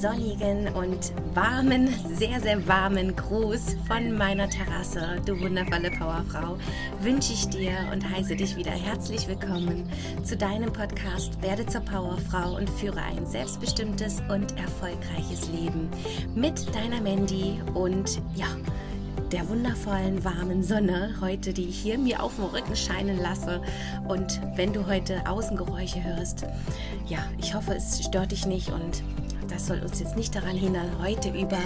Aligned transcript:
sonnigen 0.00 0.68
und 0.74 1.12
warmen, 1.34 1.88
sehr, 2.14 2.40
sehr 2.40 2.68
warmen 2.68 3.16
Gruß 3.16 3.76
von 3.88 4.16
meiner 4.16 4.48
Terrasse, 4.48 5.20
du 5.26 5.40
wundervolle 5.40 5.90
Powerfrau, 5.90 6.56
wünsche 7.00 7.32
ich 7.32 7.48
dir 7.48 7.72
und 7.92 8.08
heiße 8.08 8.36
dich 8.36 8.56
wieder 8.56 8.70
herzlich 8.70 9.26
willkommen 9.26 9.90
zu 10.22 10.36
deinem 10.36 10.72
Podcast 10.72 11.42
Werde 11.42 11.66
zur 11.66 11.80
Powerfrau 11.80 12.56
und 12.56 12.70
führe 12.70 13.00
ein 13.00 13.26
selbstbestimmtes 13.26 14.22
und 14.28 14.56
erfolgreiches 14.56 15.48
Leben 15.48 15.88
mit 16.36 16.72
deiner 16.72 17.00
Mandy 17.00 17.60
und 17.74 18.22
ja, 18.36 18.46
der 19.32 19.48
wundervollen 19.48 20.24
warmen 20.24 20.62
Sonne 20.62 21.16
heute, 21.20 21.52
die 21.52 21.68
ich 21.70 21.78
hier 21.80 21.98
mir 21.98 22.22
auf 22.22 22.36
dem 22.36 22.44
Rücken 22.44 22.76
scheinen 22.76 23.18
lasse. 23.18 23.60
Und 24.06 24.40
wenn 24.54 24.72
du 24.72 24.86
heute 24.86 25.20
Außengeräusche 25.28 26.02
hörst, 26.02 26.46
ja, 27.08 27.18
ich 27.38 27.54
hoffe, 27.54 27.74
es 27.74 28.02
stört 28.02 28.32
dich 28.32 28.46
nicht 28.46 28.70
und 28.70 29.02
das 29.48 29.66
soll 29.66 29.80
uns 29.80 30.00
jetzt 30.00 30.16
nicht 30.16 30.34
daran 30.34 30.56
hindern, 30.56 30.90
heute 31.00 31.30
über 31.30 31.58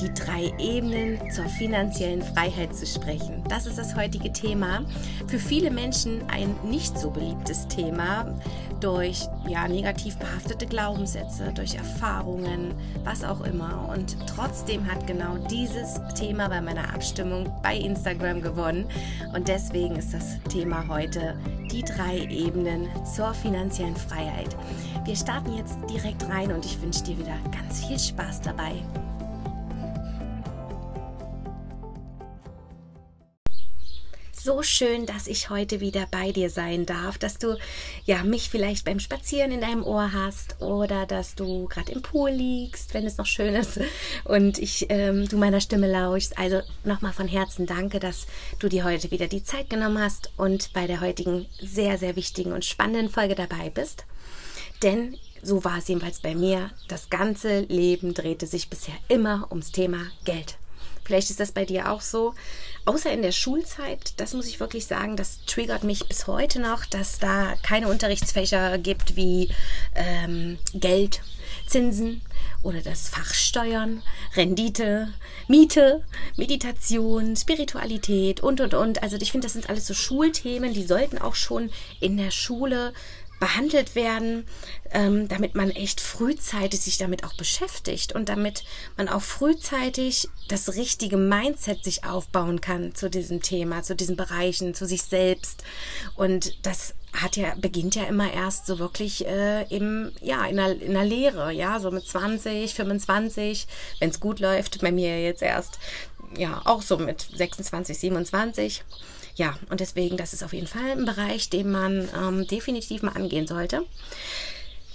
die 0.00 0.12
drei 0.14 0.52
Ebenen 0.58 1.18
zur 1.30 1.46
finanziellen 1.46 2.22
Freiheit 2.22 2.74
zu 2.74 2.86
sprechen. 2.86 3.42
Das 3.48 3.66
ist 3.66 3.78
das 3.78 3.96
heutige 3.96 4.32
Thema. 4.32 4.84
Für 5.26 5.38
viele 5.38 5.70
Menschen 5.70 6.22
ein 6.28 6.54
nicht 6.64 6.98
so 6.98 7.10
beliebtes 7.10 7.66
Thema 7.68 8.34
durch 8.80 9.28
ja, 9.48 9.66
negativ 9.68 10.16
behaftete 10.18 10.66
Glaubenssätze, 10.66 11.52
durch 11.54 11.74
Erfahrungen, 11.74 12.74
was 13.04 13.24
auch 13.24 13.40
immer. 13.42 13.88
Und 13.94 14.16
trotzdem 14.26 14.90
hat 14.90 15.06
genau 15.06 15.36
dieses 15.50 16.00
Thema 16.14 16.48
bei 16.48 16.60
meiner 16.60 16.94
Abstimmung 16.94 17.52
bei 17.62 17.76
Instagram 17.76 18.42
gewonnen. 18.42 18.86
Und 19.34 19.48
deswegen 19.48 19.96
ist 19.96 20.12
das 20.12 20.38
Thema 20.48 20.86
heute 20.88 21.34
die 21.70 21.82
drei 21.82 22.18
Ebenen 22.28 22.88
zur 23.04 23.34
finanziellen 23.34 23.96
Freiheit. 23.96 24.56
Wir 25.04 25.16
starten 25.16 25.56
jetzt 25.56 25.78
direkt 25.88 26.28
rein 26.28 26.52
und 26.52 26.64
ich 26.64 26.80
wünsche 26.80 27.04
dir 27.04 27.18
wieder 27.18 27.36
ganz 27.52 27.84
viel 27.84 27.98
Spaß 27.98 28.42
dabei. 28.42 28.74
So 34.46 34.62
schön, 34.62 35.06
dass 35.06 35.26
ich 35.26 35.50
heute 35.50 35.80
wieder 35.80 36.06
bei 36.08 36.30
dir 36.30 36.50
sein 36.50 36.86
darf, 36.86 37.18
dass 37.18 37.36
du 37.36 37.58
ja 38.04 38.22
mich 38.22 38.48
vielleicht 38.48 38.84
beim 38.84 39.00
Spazieren 39.00 39.50
in 39.50 39.60
deinem 39.60 39.82
Ohr 39.82 40.12
hast 40.12 40.62
oder 40.62 41.04
dass 41.04 41.34
du 41.34 41.66
gerade 41.66 41.90
im 41.90 42.00
Pool 42.00 42.30
liegst, 42.30 42.94
wenn 42.94 43.04
es 43.04 43.18
noch 43.18 43.26
schön 43.26 43.56
ist 43.56 43.80
und 44.22 44.58
ich 44.58 44.86
ähm, 44.88 45.28
du 45.28 45.36
meiner 45.36 45.60
Stimme 45.60 45.90
lauschst. 45.90 46.38
Also 46.38 46.60
nochmal 46.84 47.12
von 47.12 47.26
Herzen 47.26 47.66
danke, 47.66 47.98
dass 47.98 48.28
du 48.60 48.68
dir 48.68 48.84
heute 48.84 49.10
wieder 49.10 49.26
die 49.26 49.42
Zeit 49.42 49.68
genommen 49.68 49.98
hast 49.98 50.30
und 50.36 50.72
bei 50.72 50.86
der 50.86 51.00
heutigen 51.00 51.46
sehr 51.60 51.98
sehr 51.98 52.14
wichtigen 52.14 52.52
und 52.52 52.64
spannenden 52.64 53.10
Folge 53.10 53.34
dabei 53.34 53.70
bist. 53.70 54.04
Denn 54.84 55.18
so 55.42 55.64
war 55.64 55.78
es 55.78 55.88
jedenfalls 55.88 56.20
bei 56.20 56.36
mir. 56.36 56.70
Das 56.86 57.10
ganze 57.10 57.62
Leben 57.62 58.14
drehte 58.14 58.46
sich 58.46 58.70
bisher 58.70 58.94
immer 59.08 59.48
ums 59.50 59.72
Thema 59.72 60.06
Geld. 60.24 60.56
Vielleicht 61.06 61.30
ist 61.30 61.40
das 61.40 61.52
bei 61.52 61.64
dir 61.64 61.90
auch 61.90 62.00
so. 62.00 62.34
Außer 62.84 63.12
in 63.12 63.22
der 63.22 63.32
Schulzeit, 63.32 64.14
das 64.16 64.34
muss 64.34 64.48
ich 64.48 64.58
wirklich 64.58 64.86
sagen, 64.86 65.16
das 65.16 65.44
triggert 65.46 65.84
mich 65.84 66.06
bis 66.08 66.26
heute 66.26 66.60
noch, 66.60 66.84
dass 66.84 67.18
da 67.18 67.54
keine 67.62 67.88
Unterrichtsfächer 67.88 68.78
gibt 68.78 69.16
wie 69.16 69.50
ähm, 69.94 70.58
Geld, 70.74 71.20
Zinsen 71.66 72.22
oder 72.62 72.80
das 72.80 73.08
Fach 73.08 73.32
Steuern, 73.34 74.02
Rendite, 74.34 75.12
Miete, 75.46 76.02
Meditation, 76.36 77.36
Spiritualität 77.36 78.40
und, 78.40 78.60
und, 78.60 78.74
und. 78.74 79.02
Also 79.02 79.16
ich 79.20 79.30
finde, 79.30 79.46
das 79.46 79.52
sind 79.52 79.68
alles 79.68 79.86
so 79.86 79.94
Schulthemen, 79.94 80.74
die 80.74 80.84
sollten 80.84 81.18
auch 81.18 81.36
schon 81.36 81.70
in 82.00 82.16
der 82.16 82.30
Schule 82.32 82.92
behandelt 83.38 83.94
werden, 83.94 84.46
ähm, 84.92 85.28
damit 85.28 85.54
man 85.54 85.70
echt 85.70 86.00
frühzeitig 86.00 86.80
sich 86.80 86.98
damit 86.98 87.24
auch 87.24 87.34
beschäftigt 87.34 88.14
und 88.14 88.28
damit 88.28 88.64
man 88.96 89.08
auch 89.08 89.22
frühzeitig 89.22 90.28
das 90.48 90.74
richtige 90.74 91.16
Mindset 91.16 91.84
sich 91.84 92.04
aufbauen 92.04 92.60
kann 92.60 92.94
zu 92.94 93.10
diesem 93.10 93.42
Thema, 93.42 93.82
zu 93.82 93.94
diesen 93.94 94.16
Bereichen, 94.16 94.74
zu 94.74 94.86
sich 94.86 95.02
selbst. 95.02 95.64
Und 96.14 96.64
das 96.64 96.94
hat 97.12 97.36
ja, 97.36 97.54
beginnt 97.56 97.94
ja 97.94 98.04
immer 98.04 98.32
erst 98.32 98.66
so 98.66 98.78
wirklich 98.78 99.26
äh, 99.26 99.62
im, 99.74 100.12
ja, 100.20 100.44
in 100.46 100.56
der, 100.56 100.80
in 100.80 100.92
der 100.92 101.04
Lehre, 101.04 101.52
ja, 101.52 101.80
so 101.80 101.90
mit 101.90 102.06
20, 102.06 102.74
25, 102.74 103.66
wenn 104.00 104.10
es 104.10 104.20
gut 104.20 104.40
läuft, 104.40 104.80
bei 104.80 104.92
mir 104.92 105.22
jetzt 105.22 105.42
erst, 105.42 105.78
ja, 106.36 106.62
auch 106.64 106.82
so 106.82 106.98
mit 106.98 107.20
26, 107.34 107.98
27 107.98 108.84
ja, 109.36 109.58
und 109.70 109.80
deswegen, 109.80 110.16
das 110.16 110.32
ist 110.32 110.42
auf 110.42 110.52
jeden 110.52 110.66
Fall 110.66 110.90
ein 110.90 111.04
Bereich, 111.04 111.50
den 111.50 111.70
man 111.70 112.08
ähm, 112.16 112.46
definitiv 112.46 113.02
mal 113.02 113.12
angehen 113.12 113.46
sollte. 113.46 113.84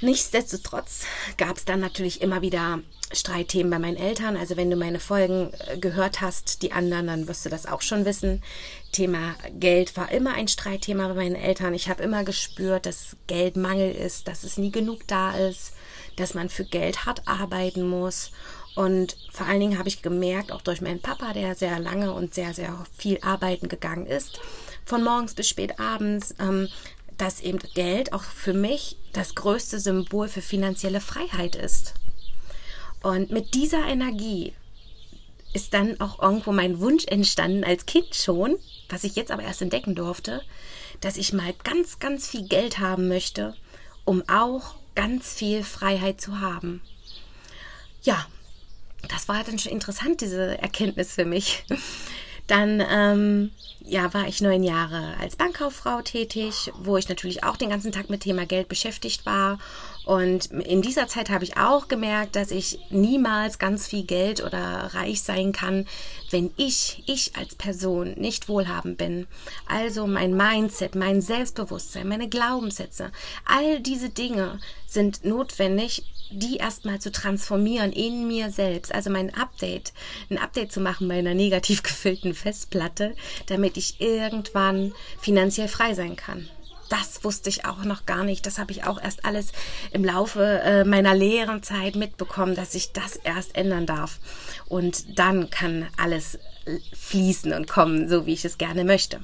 Nichtsdestotrotz 0.02 1.04
gab 1.38 1.58
es 1.58 1.66
dann 1.66 1.80
natürlich 1.80 2.22
immer 2.22 2.42
wieder 2.42 2.80
Streitthemen 3.14 3.70
bei 3.70 3.78
meinen 3.78 3.98
Eltern. 3.98 4.36
Also 4.36 4.58
wenn 4.58 4.72
du 4.72 4.76
meine 4.76 5.00
Folgen 5.00 5.52
äh, 5.68 5.78
gehört 5.78 6.22
hast, 6.22 6.64
die 6.64 6.72
anderen, 6.72 7.06
dann 7.06 7.28
wirst 7.28 7.46
du 7.46 7.50
das 7.50 7.68
auch 7.68 7.84
schon 7.84 8.04
wissen. 8.04 8.42
Thema 8.92 9.36
Geld 9.60 9.96
war 9.98 10.12
immer 10.12 10.34
ein 10.34 10.48
Streitthema 10.48 11.08
bei 11.10 11.14
meinen 11.14 11.36
Eltern. 11.36 11.76
Ich 11.76 11.88
habe 11.88 12.02
immer 12.02 12.24
gespürt, 12.24 12.88
dass 12.88 13.16
Geld 13.28 13.58
Mangel 13.58 13.94
ist, 13.94 14.28
dass 14.28 14.44
es 14.44 14.58
nie 14.58 14.72
genug 14.72 15.06
da 15.06 15.38
ist, 15.38 15.74
dass 16.16 16.34
man 16.34 16.50
für 16.50 16.66
Geld 16.66 17.06
hart 17.06 17.28
arbeiten 17.28 17.88
muss. 17.88 18.32
Und 18.76 19.18
vor 19.32 19.48
allen 19.48 19.60
Dingen 19.60 19.78
habe 19.78 19.90
ich 19.90 20.02
gemerkt, 20.02 20.52
auch 20.52 20.62
durch 20.62 20.82
meinen 20.82 21.02
Papa, 21.02 21.34
der 21.34 21.56
sehr 21.56 21.78
lange 21.80 22.14
und 22.14 22.34
sehr, 22.34 22.54
sehr 22.54 22.86
viel 22.98 23.20
arbeiten 23.22 23.68
gegangen 23.68 24.06
ist, 24.06 24.40
von 24.86 25.04
morgens 25.04 25.34
bis 25.34 25.50
spät 25.50 25.80
abends, 25.80 26.34
ähm, 26.40 26.70
dass 27.18 27.42
eben 27.42 27.60
Geld 27.76 28.14
auch 28.14 28.24
für 28.24 28.54
mich 28.54 28.98
das 29.14 29.36
größte 29.36 29.80
Symbol 29.80 30.28
für 30.28 30.42
finanzielle 30.42 31.02
Freiheit 31.02 31.56
ist. 31.56 31.94
Und 33.04 33.32
mit 33.32 33.54
dieser 33.54 33.86
Energie 33.88 34.54
ist 35.54 35.74
dann 35.74 36.00
auch 36.00 36.22
irgendwo 36.22 36.52
mein 36.52 36.80
Wunsch 36.80 37.06
entstanden 37.06 37.64
als 37.64 37.86
Kind 37.86 38.16
schon, 38.16 38.58
was 38.90 39.04
ich 39.04 39.16
jetzt 39.16 39.32
aber 39.32 39.44
erst 39.44 39.62
entdecken 39.62 39.96
durfte, 39.96 40.42
dass 41.02 41.18
ich 41.18 41.34
mal 41.34 41.54
ganz, 41.64 42.00
ganz 42.00 42.28
viel 42.28 42.48
Geld 42.48 42.80
haben 42.80 43.08
möchte, 43.08 43.56
um 44.06 44.24
auch 44.30 44.76
ganz 44.96 45.34
viel 45.34 45.64
Freiheit 45.64 46.22
zu 46.22 46.40
haben. 46.40 46.82
Ja, 48.04 48.26
das 49.10 49.28
war 49.28 49.44
dann 49.44 49.60
schon 49.60 49.72
interessant, 49.72 50.22
diese 50.22 50.58
Erkenntnis 50.62 51.14
für 51.14 51.26
mich. 51.26 51.64
Dann 52.48 52.84
ähm, 52.90 53.52
ja, 53.84 54.14
war 54.14 54.28
ich 54.28 54.42
neun 54.42 54.64
Jahre 54.64 55.16
als 55.20 55.36
Bankkauffrau 55.36 56.02
tätig, 56.02 56.72
wo 56.78 56.98
ich 56.98 57.08
natürlich 57.08 57.44
auch 57.44 57.56
den 57.56 57.70
ganzen 57.70 57.92
Tag 57.92 58.10
mit 58.10 58.22
Thema 58.22 58.46
Geld 58.46 58.68
beschäftigt 58.68 59.26
war. 59.26 59.58
Und 60.06 60.48
in 60.48 60.82
dieser 60.82 61.08
Zeit 61.08 61.30
habe 61.30 61.44
ich 61.44 61.58
auch 61.58 61.88
gemerkt, 61.88 62.36
dass 62.36 62.52
ich 62.52 62.80
niemals 62.90 63.60
ganz 63.60 63.88
viel 63.88 64.04
Geld 64.04 64.44
oder 64.44 64.90
reich 64.94 65.22
sein 65.22 65.52
kann, 65.52 65.88
wenn 66.30 66.52
ich, 66.58 67.04
ich 67.06 67.36
als 67.38 67.56
Person 67.56 68.14
nicht 68.18 68.50
wohlhabend 68.50 68.98
bin. 68.98 69.28
Also 69.68 70.06
mein 70.06 70.36
Mindset, 70.36 70.96
mein 70.96 71.22
Selbstbewusstsein, 71.22 72.08
meine 72.08 72.30
Glaubenssätze, 72.30 73.12
all 73.46 73.80
diese 73.80 74.10
Dinge 74.10 74.60
sind 74.88 75.24
notwendig, 75.24 76.04
die 76.32 76.58
erstmal 76.58 77.00
zu 77.00 77.12
transformieren 77.12 77.92
in 77.92 78.28
mir 78.28 78.50
selbst. 78.50 78.94
Also 78.94 79.10
mein 79.10 79.34
Update, 79.34 79.94
ein 80.30 80.38
Update 80.38 80.72
zu 80.72 80.80
machen 80.80 81.08
bei 81.08 81.20
einer 81.20 81.34
negativ 81.34 81.84
gefüllten 81.84 82.34
Festplatte, 82.34 83.16
damit 83.48 83.78
ich 83.78 84.00
irgendwann 84.00 84.94
finanziell 85.20 85.68
frei 85.68 85.94
sein 85.94 86.16
kann. 86.16 86.50
Das 86.90 87.24
wusste 87.24 87.48
ich 87.48 87.64
auch 87.64 87.86
noch 87.86 88.06
gar 88.06 88.26
nicht. 88.26 88.46
Das 88.46 88.58
habe 88.58 88.74
ich 88.74 88.84
auch 88.84 89.02
erst 89.02 89.24
alles 89.24 89.54
im 89.94 90.04
Laufe 90.04 90.62
äh, 90.62 90.84
meiner 90.84 91.16
Lehrenzeit 91.16 91.96
mitbekommen, 91.96 92.54
dass 92.54 92.76
ich 92.76 92.92
das 92.92 93.16
erst 93.16 93.56
ändern 93.56 93.86
darf. 93.86 94.20
Und 94.68 95.18
dann 95.18 95.50
kann 95.50 95.88
alles 95.96 96.38
fließen 96.94 97.54
und 97.54 97.68
kommen, 97.68 98.08
so 98.08 98.26
wie 98.26 98.34
ich 98.34 98.46
es 98.46 98.58
gerne 98.58 98.84
möchte. 98.84 99.20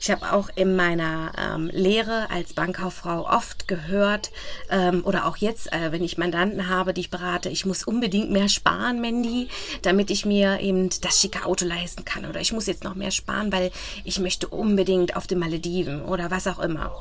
Ich 0.00 0.10
habe 0.10 0.32
auch 0.32 0.48
in 0.54 0.76
meiner 0.76 1.32
ähm, 1.38 1.70
Lehre 1.72 2.30
als 2.30 2.54
Bankkauffrau 2.54 3.28
oft 3.28 3.68
gehört 3.68 4.30
ähm, 4.70 5.02
oder 5.04 5.26
auch 5.26 5.36
jetzt, 5.36 5.72
äh, 5.72 5.92
wenn 5.92 6.02
ich 6.02 6.16
Mandanten 6.16 6.68
habe, 6.68 6.94
die 6.94 7.02
ich 7.02 7.10
berate, 7.10 7.50
ich 7.50 7.66
muss 7.66 7.84
unbedingt 7.84 8.30
mehr 8.30 8.48
sparen, 8.48 9.00
Mandy, 9.00 9.48
damit 9.82 10.10
ich 10.10 10.24
mir 10.24 10.60
eben 10.60 10.88
das 11.02 11.20
schicke 11.20 11.44
Auto 11.44 11.66
leisten 11.66 12.04
kann 12.04 12.24
oder 12.24 12.40
ich 12.40 12.52
muss 12.52 12.66
jetzt 12.66 12.84
noch 12.84 12.94
mehr 12.94 13.10
sparen, 13.10 13.52
weil 13.52 13.70
ich 14.04 14.18
möchte 14.18 14.48
unbedingt 14.48 15.16
auf 15.16 15.26
den 15.26 15.38
Malediven 15.38 16.02
oder 16.02 16.30
was 16.30 16.46
auch 16.46 16.58
immer. 16.58 16.92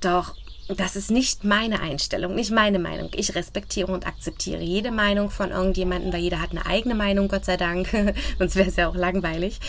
Doch 0.00 0.34
das 0.68 0.96
ist 0.96 1.10
nicht 1.10 1.44
meine 1.44 1.80
Einstellung, 1.80 2.34
nicht 2.34 2.50
meine 2.50 2.78
Meinung. 2.80 3.10
Ich 3.14 3.34
respektiere 3.36 3.92
und 3.92 4.06
akzeptiere 4.06 4.62
jede 4.62 4.90
Meinung 4.90 5.30
von 5.30 5.50
irgendjemandem, 5.50 6.12
weil 6.12 6.20
jeder 6.20 6.40
hat 6.40 6.50
eine 6.50 6.66
eigene 6.66 6.96
Meinung, 6.96 7.28
Gott 7.28 7.44
sei 7.44 7.56
Dank. 7.56 7.88
Sonst 8.38 8.56
wäre 8.56 8.68
es 8.68 8.76
ja 8.76 8.88
auch 8.88 8.96
langweilig. 8.96 9.60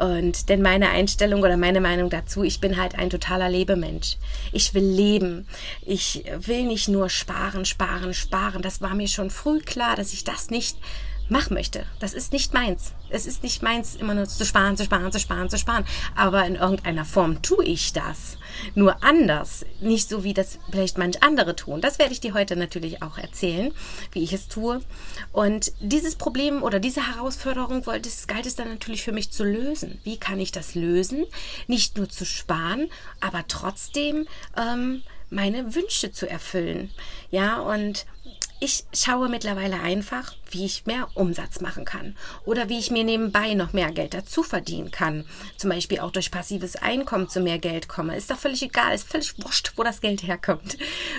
Und 0.00 0.48
denn 0.48 0.62
meine 0.62 0.88
Einstellung 0.88 1.40
oder 1.42 1.58
meine 1.58 1.80
Meinung 1.82 2.08
dazu, 2.08 2.42
ich 2.42 2.60
bin 2.60 2.78
halt 2.78 2.94
ein 2.98 3.10
totaler 3.10 3.50
Lebemensch. 3.50 4.16
Ich 4.52 4.72
will 4.72 4.86
leben. 4.86 5.46
Ich 5.82 6.24
will 6.38 6.64
nicht 6.64 6.88
nur 6.88 7.10
sparen, 7.10 7.66
sparen, 7.66 8.14
sparen. 8.14 8.62
Das 8.62 8.80
war 8.80 8.94
mir 8.94 9.08
schon 9.08 9.30
früh 9.30 9.60
klar, 9.60 9.94
dass 9.94 10.14
ich 10.14 10.24
das 10.24 10.48
nicht 10.48 10.78
machen 11.28 11.54
möchte. 11.54 11.84
Das 11.98 12.14
ist 12.14 12.32
nicht 12.32 12.54
meins. 12.54 12.92
Es 13.10 13.26
ist 13.26 13.42
nicht 13.42 13.62
meins, 13.62 13.96
immer 13.96 14.14
nur 14.14 14.26
zu 14.26 14.44
sparen, 14.44 14.76
zu 14.76 14.84
sparen, 14.84 15.12
zu 15.12 15.18
sparen, 15.18 15.50
zu 15.50 15.58
sparen. 15.58 15.84
Aber 16.14 16.44
in 16.46 16.56
irgendeiner 16.56 17.04
Form 17.04 17.42
tue 17.42 17.64
ich 17.64 17.92
das. 17.92 18.38
Nur 18.74 19.02
anders. 19.02 19.64
Nicht 19.80 20.08
so, 20.08 20.24
wie 20.24 20.34
das 20.34 20.58
vielleicht 20.70 20.98
manch 20.98 21.22
andere 21.22 21.56
tun. 21.56 21.80
Das 21.80 21.98
werde 21.98 22.12
ich 22.12 22.20
dir 22.20 22.34
heute 22.34 22.56
natürlich 22.56 23.02
auch 23.02 23.18
erzählen, 23.18 23.72
wie 24.12 24.22
ich 24.22 24.32
es 24.32 24.48
tue. 24.48 24.80
Und 25.32 25.72
dieses 25.80 26.16
Problem 26.16 26.62
oder 26.62 26.80
diese 26.80 27.06
Herausforderung 27.06 27.86
wollte 27.86 28.08
es, 28.08 28.26
galt 28.26 28.46
es 28.46 28.56
dann 28.56 28.68
natürlich 28.68 29.02
für 29.02 29.12
mich 29.12 29.30
zu 29.30 29.44
lösen. 29.44 30.00
Wie 30.04 30.18
kann 30.18 30.40
ich 30.40 30.52
das 30.52 30.74
lösen? 30.74 31.24
Nicht 31.66 31.96
nur 31.96 32.08
zu 32.08 32.24
sparen, 32.24 32.88
aber 33.20 33.44
trotzdem 33.48 34.26
ähm, 34.56 35.02
meine 35.30 35.74
Wünsche 35.74 36.12
zu 36.12 36.28
erfüllen. 36.28 36.90
Ja, 37.30 37.60
und 37.60 38.06
ich 38.60 38.84
schaue 38.94 39.28
mittlerweile 39.28 39.80
einfach, 39.80 40.34
wie 40.52 40.64
ich 40.64 40.86
mehr 40.86 41.08
Umsatz 41.14 41.60
machen 41.60 41.84
kann 41.84 42.16
oder 42.44 42.68
wie 42.68 42.78
ich 42.78 42.90
mir 42.90 43.04
nebenbei 43.04 43.54
noch 43.54 43.72
mehr 43.72 43.90
Geld 43.92 44.14
dazu 44.14 44.42
verdienen 44.42 44.90
kann. 44.90 45.24
Zum 45.56 45.70
Beispiel 45.70 46.00
auch 46.00 46.10
durch 46.10 46.30
passives 46.30 46.76
Einkommen 46.76 47.28
zu 47.28 47.40
mehr 47.40 47.58
Geld 47.58 47.88
komme. 47.88 48.16
Ist 48.16 48.30
doch 48.30 48.38
völlig 48.38 48.62
egal, 48.62 48.94
ist 48.94 49.08
völlig 49.08 49.34
wurscht, 49.42 49.72
wo 49.76 49.82
das 49.82 50.00
Geld 50.00 50.22
herkommt. 50.22 50.76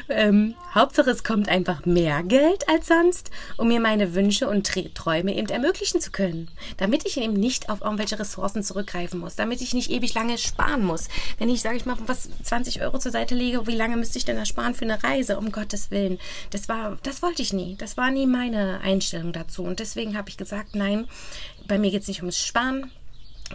Ähm, 0.10 0.56
Hauptsache, 0.74 1.10
es 1.10 1.24
kommt 1.24 1.50
einfach 1.50 1.86
mehr 1.86 2.24
Geld 2.24 2.68
als 2.70 2.88
sonst, 2.88 3.32
um 3.58 3.68
mir 3.68 3.80
meine 3.80 4.14
Wünsche 4.14 4.48
und 4.48 4.68
Träume 4.94 5.36
eben 5.36 5.50
ermöglichen 5.50 6.02
zu 6.02 6.12
können. 6.12 6.50
Damit 6.78 7.06
ich 7.06 7.18
eben 7.18 7.34
nicht 7.34 7.70
auf 7.70 7.82
irgendwelche 7.82 8.20
Ressourcen 8.20 8.64
zurückgreifen 8.64 9.20
muss, 9.20 9.36
damit 9.36 9.62
ich 9.62 9.74
nicht 9.74 9.92
ewig 9.92 10.14
lange 10.14 10.38
sparen 10.38 10.84
muss. 10.84 11.08
Wenn 11.38 11.50
ich, 11.50 11.62
sage 11.62 11.78
ich 11.78 11.86
mal, 11.86 11.98
was 12.06 12.30
20 12.44 12.82
Euro 12.82 13.00
zur 13.00 13.12
Seite 13.12 13.36
lege, 13.36 13.68
wie 13.68 13.76
lange 13.76 13.98
müsste 13.98 14.18
ich 14.18 14.26
denn 14.26 14.38
da 14.38 14.46
sparen 14.46 14.76
für 14.76 14.86
eine 14.86 15.04
Reise? 15.04 15.38
Um 15.38 15.52
Gottes 15.52 15.92
Willen. 15.92 16.20
Das 16.52 16.70
war, 16.70 16.98
das 17.04 17.22
wollte 17.22 17.42
ich 17.42 17.54
nie. 17.54 17.76
Das 17.78 17.98
war 17.98 18.12
nie 18.12 18.26
meine 18.26 18.82
Einstellung 18.82 19.17
dazu. 19.24 19.64
Und 19.64 19.80
deswegen 19.80 20.18
habe 20.18 20.30
ich 20.30 20.38
gesagt, 20.38 20.76
nein, 20.76 21.08
bei 21.68 21.78
mir 21.78 21.92
geht 21.92 22.02
es 22.02 22.08
nicht 22.08 22.22
ums 22.22 22.40
Sparen. 22.40 22.92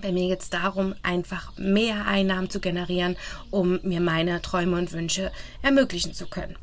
Bei 0.00 0.10
mir 0.10 0.28
geht 0.28 0.40
es 0.40 0.50
darum, 0.50 0.94
einfach 1.02 1.52
mehr 1.58 2.06
Einnahmen 2.06 2.48
zu 2.48 2.60
generieren, 2.60 3.16
um 3.50 3.78
mir 3.82 4.00
meine 4.00 4.40
Träume 4.40 4.78
und 4.78 4.92
Wünsche 4.92 5.30
ermöglichen 5.60 6.14
zu 6.14 6.26
können. 6.26 6.56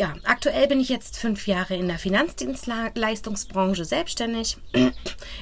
Ja, 0.00 0.14
aktuell 0.24 0.66
bin 0.66 0.80
ich 0.80 0.88
jetzt 0.88 1.18
fünf 1.18 1.46
Jahre 1.46 1.76
in 1.76 1.86
der 1.86 1.98
Finanzdienstleistungsbranche 1.98 3.84
selbstständig. 3.84 4.56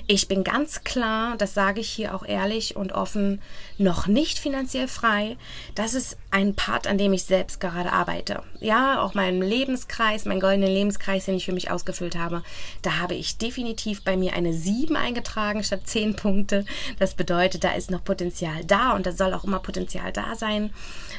Ich 0.08 0.26
bin 0.26 0.42
ganz 0.42 0.82
klar, 0.82 1.36
das 1.36 1.54
sage 1.54 1.80
ich 1.80 1.88
hier 1.88 2.12
auch 2.12 2.24
ehrlich 2.24 2.74
und 2.74 2.90
offen, 2.90 3.40
noch 3.76 4.08
nicht 4.08 4.36
finanziell 4.36 4.88
frei. 4.88 5.36
Das 5.76 5.94
ist 5.94 6.16
ein 6.32 6.56
Part, 6.56 6.88
an 6.88 6.98
dem 6.98 7.12
ich 7.12 7.22
selbst 7.22 7.60
gerade 7.60 7.92
arbeite. 7.92 8.42
Ja, 8.58 9.00
auch 9.00 9.14
mein 9.14 9.40
Lebenskreis, 9.40 10.24
mein 10.24 10.40
goldenen 10.40 10.72
Lebenskreis, 10.72 11.26
den 11.26 11.36
ich 11.36 11.44
für 11.44 11.52
mich 11.52 11.70
ausgefüllt 11.70 12.16
habe, 12.16 12.42
da 12.82 12.98
habe 12.98 13.14
ich 13.14 13.38
definitiv 13.38 14.02
bei 14.02 14.16
mir 14.16 14.32
eine 14.32 14.52
7 14.52 14.96
eingetragen 14.96 15.62
statt 15.62 15.82
10 15.84 16.16
Punkte. 16.16 16.64
Das 16.98 17.14
bedeutet, 17.14 17.62
da 17.62 17.74
ist 17.74 17.92
noch 17.92 18.02
Potenzial 18.02 18.64
da 18.64 18.96
und 18.96 19.06
da 19.06 19.12
soll 19.12 19.34
auch 19.34 19.44
immer 19.44 19.60
Potenzial 19.60 20.12
da 20.12 20.34
sein. 20.34 20.72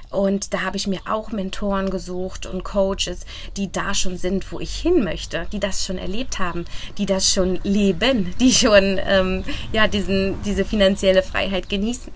Und 0.09 0.53
da 0.53 0.63
habe 0.63 0.75
ich 0.75 0.87
mir 0.87 1.01
auch 1.07 1.31
Mentoren 1.31 1.89
gesucht 1.89 2.45
und 2.45 2.63
Coaches, 2.63 3.25
die 3.57 3.71
da 3.71 3.93
schon 3.93 4.17
sind, 4.17 4.51
wo 4.51 4.59
ich 4.59 4.75
hin 4.75 5.03
möchte, 5.03 5.47
die 5.51 5.59
das 5.59 5.85
schon 5.85 5.97
erlebt 5.97 6.39
haben, 6.39 6.65
die 6.97 7.05
das 7.05 7.31
schon 7.31 7.59
leben, 7.63 8.33
die 8.39 8.51
schon 8.51 8.99
ähm, 9.05 9.43
ja 9.71 9.87
diesen 9.87 10.41
diese 10.43 10.65
finanzielle 10.65 11.23
Freiheit 11.23 11.69
genießen, 11.69 12.11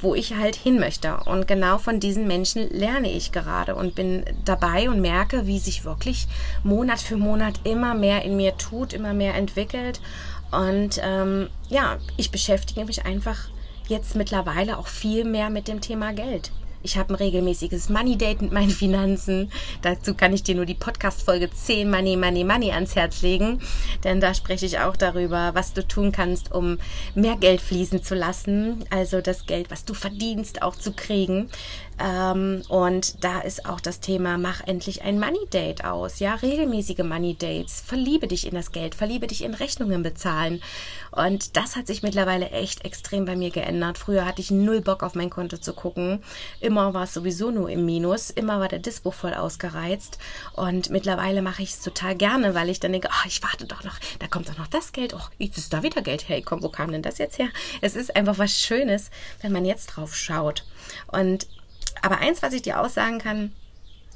wo 0.00 0.14
ich 0.14 0.34
halt 0.34 0.56
hin 0.56 0.78
möchte. 0.78 1.16
Und 1.26 1.48
genau 1.48 1.78
von 1.78 2.00
diesen 2.00 2.26
Menschen 2.26 2.68
lerne 2.70 3.10
ich 3.10 3.32
gerade 3.32 3.74
und 3.74 3.94
bin 3.94 4.24
dabei 4.44 4.88
und 4.88 5.00
merke, 5.00 5.46
wie 5.46 5.58
sich 5.58 5.84
wirklich 5.84 6.26
Monat 6.62 7.00
für 7.00 7.16
Monat 7.16 7.60
immer 7.64 7.94
mehr 7.94 8.22
in 8.22 8.36
mir 8.36 8.56
tut, 8.56 8.92
immer 8.92 9.14
mehr 9.14 9.34
entwickelt. 9.34 10.00
Und 10.50 11.00
ähm, 11.02 11.48
ja, 11.68 11.98
ich 12.16 12.30
beschäftige 12.30 12.84
mich 12.84 13.04
einfach 13.04 13.48
jetzt 13.88 14.14
mittlerweile 14.16 14.78
auch 14.78 14.86
viel 14.86 15.24
mehr 15.24 15.50
mit 15.50 15.68
dem 15.68 15.80
Thema 15.80 16.12
Geld. 16.12 16.50
Ich 16.82 16.96
habe 16.96 17.12
ein 17.12 17.16
regelmäßiges 17.16 17.88
Money 17.88 18.16
Date 18.16 18.42
mit 18.42 18.52
meinen 18.52 18.70
Finanzen. 18.70 19.50
Dazu 19.82 20.14
kann 20.14 20.32
ich 20.32 20.42
dir 20.42 20.54
nur 20.54 20.66
die 20.66 20.74
Podcast-Folge 20.74 21.50
10 21.50 21.90
Money, 21.90 22.16
Money, 22.16 22.44
Money 22.44 22.72
ans 22.72 22.94
Herz 22.94 23.22
legen. 23.22 23.60
Denn 24.04 24.20
da 24.20 24.34
spreche 24.34 24.66
ich 24.66 24.78
auch 24.78 24.96
darüber, 24.96 25.54
was 25.54 25.72
du 25.72 25.86
tun 25.86 26.12
kannst, 26.12 26.52
um 26.52 26.78
mehr 27.14 27.36
Geld 27.36 27.60
fließen 27.60 28.02
zu 28.02 28.14
lassen. 28.14 28.84
Also 28.90 29.20
das 29.20 29.46
Geld, 29.46 29.70
was 29.70 29.84
du 29.84 29.94
verdienst, 29.94 30.62
auch 30.62 30.76
zu 30.76 30.92
kriegen. 30.92 31.48
Ähm, 31.98 32.62
und 32.68 33.24
da 33.24 33.40
ist 33.40 33.66
auch 33.66 33.80
das 33.80 34.00
Thema, 34.00 34.36
mach 34.36 34.60
endlich 34.66 35.02
ein 35.02 35.18
Money 35.18 35.46
Date 35.52 35.84
aus. 35.84 36.18
Ja, 36.18 36.34
regelmäßige 36.34 36.98
Money 36.98 37.34
Dates. 37.34 37.80
Verliebe 37.80 38.26
dich 38.26 38.46
in 38.46 38.54
das 38.54 38.72
Geld, 38.72 38.94
verliebe 38.94 39.26
dich 39.26 39.42
in 39.42 39.54
Rechnungen 39.54 40.02
bezahlen. 40.02 40.62
Und 41.10 41.56
das 41.56 41.76
hat 41.76 41.86
sich 41.86 42.02
mittlerweile 42.02 42.50
echt 42.50 42.84
extrem 42.84 43.24
bei 43.24 43.36
mir 43.36 43.50
geändert. 43.50 43.96
Früher 43.96 44.26
hatte 44.26 44.42
ich 44.42 44.50
null 44.50 44.82
Bock 44.82 45.02
auf 45.02 45.14
mein 45.14 45.30
Konto 45.30 45.56
zu 45.56 45.72
gucken. 45.72 46.22
Immer 46.60 46.92
war 46.92 47.04
es 47.04 47.14
sowieso 47.14 47.50
nur 47.50 47.70
im 47.70 47.86
Minus. 47.86 48.30
Immer 48.30 48.60
war 48.60 48.68
der 48.68 48.78
Dispo 48.80 49.10
voll 49.10 49.32
ausgereizt. 49.32 50.18
Und 50.52 50.90
mittlerweile 50.90 51.40
mache 51.40 51.62
ich 51.62 51.70
es 51.70 51.80
total 51.80 52.14
gerne, 52.14 52.54
weil 52.54 52.68
ich 52.68 52.80
dann 52.80 52.92
denke, 52.92 53.08
oh, 53.10 53.26
ich 53.26 53.42
warte 53.42 53.66
doch 53.66 53.84
noch, 53.84 53.98
da 54.18 54.26
kommt 54.26 54.48
doch 54.48 54.58
noch 54.58 54.66
das 54.66 54.92
Geld. 54.92 55.14
Oh, 55.14 55.26
jetzt 55.38 55.56
ist 55.56 55.72
da 55.72 55.82
wieder 55.82 56.02
Geld. 56.02 56.28
Hey, 56.28 56.42
komm, 56.42 56.62
wo 56.62 56.68
kam 56.68 56.92
denn 56.92 57.02
das 57.02 57.16
jetzt 57.16 57.38
her? 57.38 57.48
Es 57.80 57.96
ist 57.96 58.14
einfach 58.14 58.38
was 58.38 58.52
Schönes, 58.52 59.10
wenn 59.40 59.52
man 59.52 59.64
jetzt 59.64 59.86
drauf 59.86 60.14
schaut. 60.14 60.64
Und 61.10 61.46
aber 62.02 62.18
eins, 62.18 62.42
was 62.42 62.52
ich 62.52 62.62
dir 62.62 62.80
auch 62.80 62.88
sagen 62.88 63.18
kann, 63.18 63.52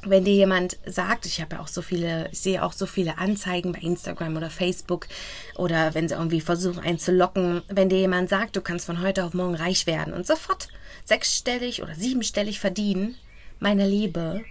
wenn 0.02 0.24
dir 0.24 0.34
jemand 0.34 0.78
sagt, 0.86 1.26
ich 1.26 1.40
habe 1.40 1.56
ja 1.56 1.62
auch 1.62 1.68
so 1.68 1.82
viele, 1.82 2.28
ich 2.32 2.40
sehe 2.40 2.64
auch 2.64 2.72
so 2.72 2.86
viele 2.86 3.18
Anzeigen 3.18 3.72
bei 3.72 3.80
Instagram 3.80 4.36
oder 4.36 4.48
Facebook 4.48 5.08
oder 5.56 5.94
wenn 5.94 6.08
sie 6.08 6.14
irgendwie 6.14 6.40
versuchen 6.40 6.80
einzulocken, 6.80 7.62
wenn 7.68 7.90
dir 7.90 7.98
jemand 7.98 8.30
sagt, 8.30 8.56
du 8.56 8.62
kannst 8.62 8.86
von 8.86 9.02
heute 9.02 9.24
auf 9.24 9.34
morgen 9.34 9.54
reich 9.54 9.86
werden 9.86 10.14
und 10.14 10.26
sofort 10.26 10.68
sechsstellig 11.04 11.82
oder 11.82 11.94
siebenstellig 11.94 12.60
verdienen, 12.60 13.16
meine 13.58 13.86
Liebe, 13.86 14.42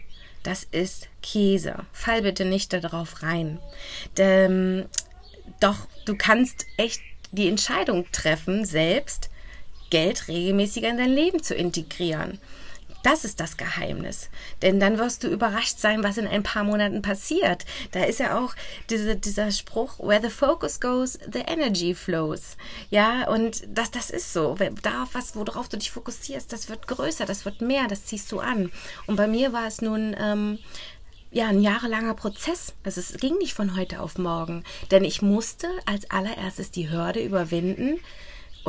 das 0.43 0.65
ist 0.65 1.07
Käse. 1.23 1.75
Fall 1.91 2.21
bitte 2.21 2.45
nicht 2.45 2.71
darauf 2.71 3.23
rein. 3.23 3.59
Denn, 4.17 4.85
doch, 5.59 5.87
du 6.05 6.15
kannst 6.15 6.65
echt 6.77 7.01
die 7.31 7.47
Entscheidung 7.47 8.05
treffen, 8.11 8.65
selbst 8.65 9.29
Geld 9.89 10.27
regelmäßiger 10.27 10.89
in 10.89 10.97
dein 10.97 11.13
Leben 11.13 11.41
zu 11.41 11.55
integrieren. 11.55 12.39
Das 13.03 13.23
ist 13.23 13.39
das 13.39 13.57
Geheimnis. 13.57 14.29
Denn 14.61 14.79
dann 14.79 14.97
wirst 14.97 15.23
du 15.23 15.29
überrascht 15.29 15.79
sein, 15.79 16.03
was 16.03 16.17
in 16.17 16.27
ein 16.27 16.43
paar 16.43 16.63
Monaten 16.63 17.01
passiert. 17.01 17.65
Da 17.91 18.03
ist 18.03 18.19
ja 18.19 18.37
auch 18.37 18.55
diese, 18.89 19.15
dieser 19.15 19.51
Spruch, 19.51 19.99
where 19.99 20.21
the 20.21 20.29
focus 20.29 20.79
goes, 20.79 21.17
the 21.31 21.39
energy 21.39 21.95
flows. 21.95 22.57
Ja, 22.89 23.27
und 23.29 23.63
das, 23.67 23.91
das 23.91 24.09
ist 24.09 24.33
so. 24.33 24.55
Darauf, 24.81 25.09
was, 25.13 25.35
worauf 25.35 25.69
du 25.69 25.77
dich 25.77 25.91
fokussierst, 25.91 26.51
das 26.51 26.69
wird 26.69 26.87
größer, 26.87 27.25
das 27.25 27.45
wird 27.45 27.61
mehr, 27.61 27.87
das 27.87 28.05
ziehst 28.05 28.31
du 28.31 28.39
an. 28.39 28.71
Und 29.07 29.15
bei 29.15 29.27
mir 29.27 29.53
war 29.53 29.67
es 29.67 29.81
nun, 29.81 30.15
ähm, 30.19 30.59
ja, 31.31 31.47
ein 31.47 31.61
jahrelanger 31.61 32.15
Prozess. 32.15 32.73
Also 32.83 32.99
es 32.99 33.13
ging 33.13 33.37
nicht 33.37 33.53
von 33.53 33.77
heute 33.77 34.01
auf 34.01 34.17
morgen. 34.17 34.63
Denn 34.91 35.03
ich 35.03 35.21
musste 35.21 35.67
als 35.85 36.09
allererstes 36.09 36.71
die 36.71 36.89
Hürde 36.89 37.21
überwinden, 37.21 37.99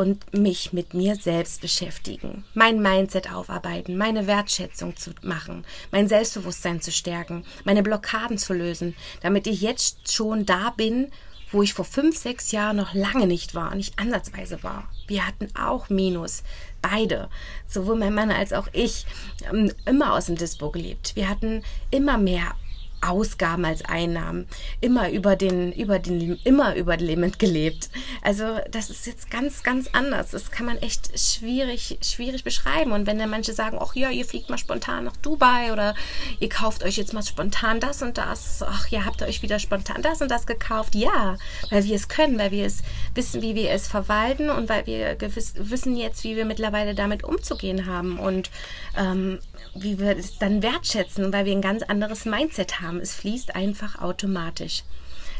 und 0.00 0.32
mich 0.32 0.72
mit 0.72 0.94
mir 0.94 1.14
selbst 1.14 1.60
beschäftigen, 1.60 2.42
mein 2.54 2.80
Mindset 2.80 3.30
aufarbeiten, 3.30 3.98
meine 3.98 4.26
Wertschätzung 4.26 4.96
zu 4.96 5.10
machen, 5.20 5.66
mein 5.90 6.08
Selbstbewusstsein 6.08 6.80
zu 6.80 6.90
stärken, 6.90 7.44
meine 7.64 7.82
Blockaden 7.82 8.38
zu 8.38 8.54
lösen, 8.54 8.96
damit 9.20 9.46
ich 9.46 9.60
jetzt 9.60 10.10
schon 10.10 10.46
da 10.46 10.70
bin, 10.70 11.08
wo 11.50 11.62
ich 11.62 11.74
vor 11.74 11.84
fünf, 11.84 12.16
sechs 12.16 12.50
Jahren 12.50 12.78
noch 12.78 12.94
lange 12.94 13.26
nicht 13.26 13.54
war, 13.54 13.74
nicht 13.74 13.98
ansatzweise 13.98 14.62
war. 14.62 14.88
Wir 15.06 15.26
hatten 15.26 15.48
auch 15.54 15.90
Minus, 15.90 16.44
beide, 16.80 17.28
sowohl 17.66 17.96
mein 17.96 18.14
Mann 18.14 18.30
als 18.30 18.54
auch 18.54 18.68
ich, 18.72 19.04
ähm, 19.52 19.70
immer 19.84 20.14
aus 20.14 20.26
dem 20.26 20.36
Dispo 20.36 20.70
gelebt. 20.70 21.14
Wir 21.14 21.28
hatten 21.28 21.62
immer 21.90 22.16
mehr 22.16 22.54
Ausgaben 23.00 23.64
als 23.64 23.84
Einnahmen, 23.84 24.46
immer 24.80 25.10
über 25.10 25.36
den, 25.36 25.72
über 25.72 25.98
den, 25.98 26.38
immer 26.44 26.76
über 26.76 26.96
den 26.96 27.06
Limit 27.06 27.38
gelebt. 27.38 27.90
Also 28.22 28.58
das 28.70 28.90
ist 28.90 29.06
jetzt 29.06 29.30
ganz, 29.30 29.62
ganz 29.62 29.88
anders. 29.92 30.30
Das 30.30 30.50
kann 30.50 30.66
man 30.66 30.78
echt 30.78 31.18
schwierig, 31.18 31.98
schwierig 32.02 32.44
beschreiben. 32.44 32.92
Und 32.92 33.06
wenn 33.06 33.18
dann 33.18 33.30
manche 33.30 33.52
sagen, 33.52 33.78
ach 33.80 33.94
ja, 33.94 34.10
ihr 34.10 34.24
fliegt 34.24 34.50
mal 34.50 34.58
spontan 34.58 35.04
nach 35.04 35.16
Dubai 35.16 35.72
oder 35.72 35.94
ihr 36.40 36.48
kauft 36.48 36.84
euch 36.84 36.96
jetzt 36.96 37.12
mal 37.12 37.22
spontan 37.22 37.80
das 37.80 38.02
und 38.02 38.18
das, 38.18 38.62
ach 38.62 38.88
ja, 38.88 39.04
habt 39.04 39.22
ihr 39.22 39.28
euch 39.28 39.42
wieder 39.42 39.58
spontan 39.58 40.02
das 40.02 40.20
und 40.20 40.30
das 40.30 40.46
gekauft? 40.46 40.94
Ja, 40.94 41.36
weil 41.70 41.84
wir 41.84 41.96
es 41.96 42.08
können, 42.08 42.38
weil 42.38 42.50
wir 42.50 42.66
es 42.66 42.82
wissen, 43.14 43.42
wie 43.42 43.54
wir 43.54 43.70
es 43.70 43.88
verwalten 43.88 44.50
und 44.50 44.68
weil 44.68 44.86
wir 44.86 45.14
gewiss, 45.14 45.54
wissen 45.56 45.96
jetzt, 45.96 46.24
wie 46.24 46.36
wir 46.36 46.44
mittlerweile 46.44 46.94
damit 46.94 47.24
umzugehen 47.24 47.86
haben 47.86 48.18
und 48.18 48.50
ähm, 48.96 49.38
wie 49.74 49.98
wir 49.98 50.16
es 50.16 50.38
dann 50.38 50.62
wertschätzen, 50.62 51.32
weil 51.32 51.44
wir 51.44 51.52
ein 51.52 51.62
ganz 51.62 51.82
anderes 51.82 52.24
Mindset 52.24 52.80
haben. 52.80 52.89
Es 52.98 53.14
fließt 53.14 53.54
einfach 53.54 54.00
automatisch. 54.00 54.82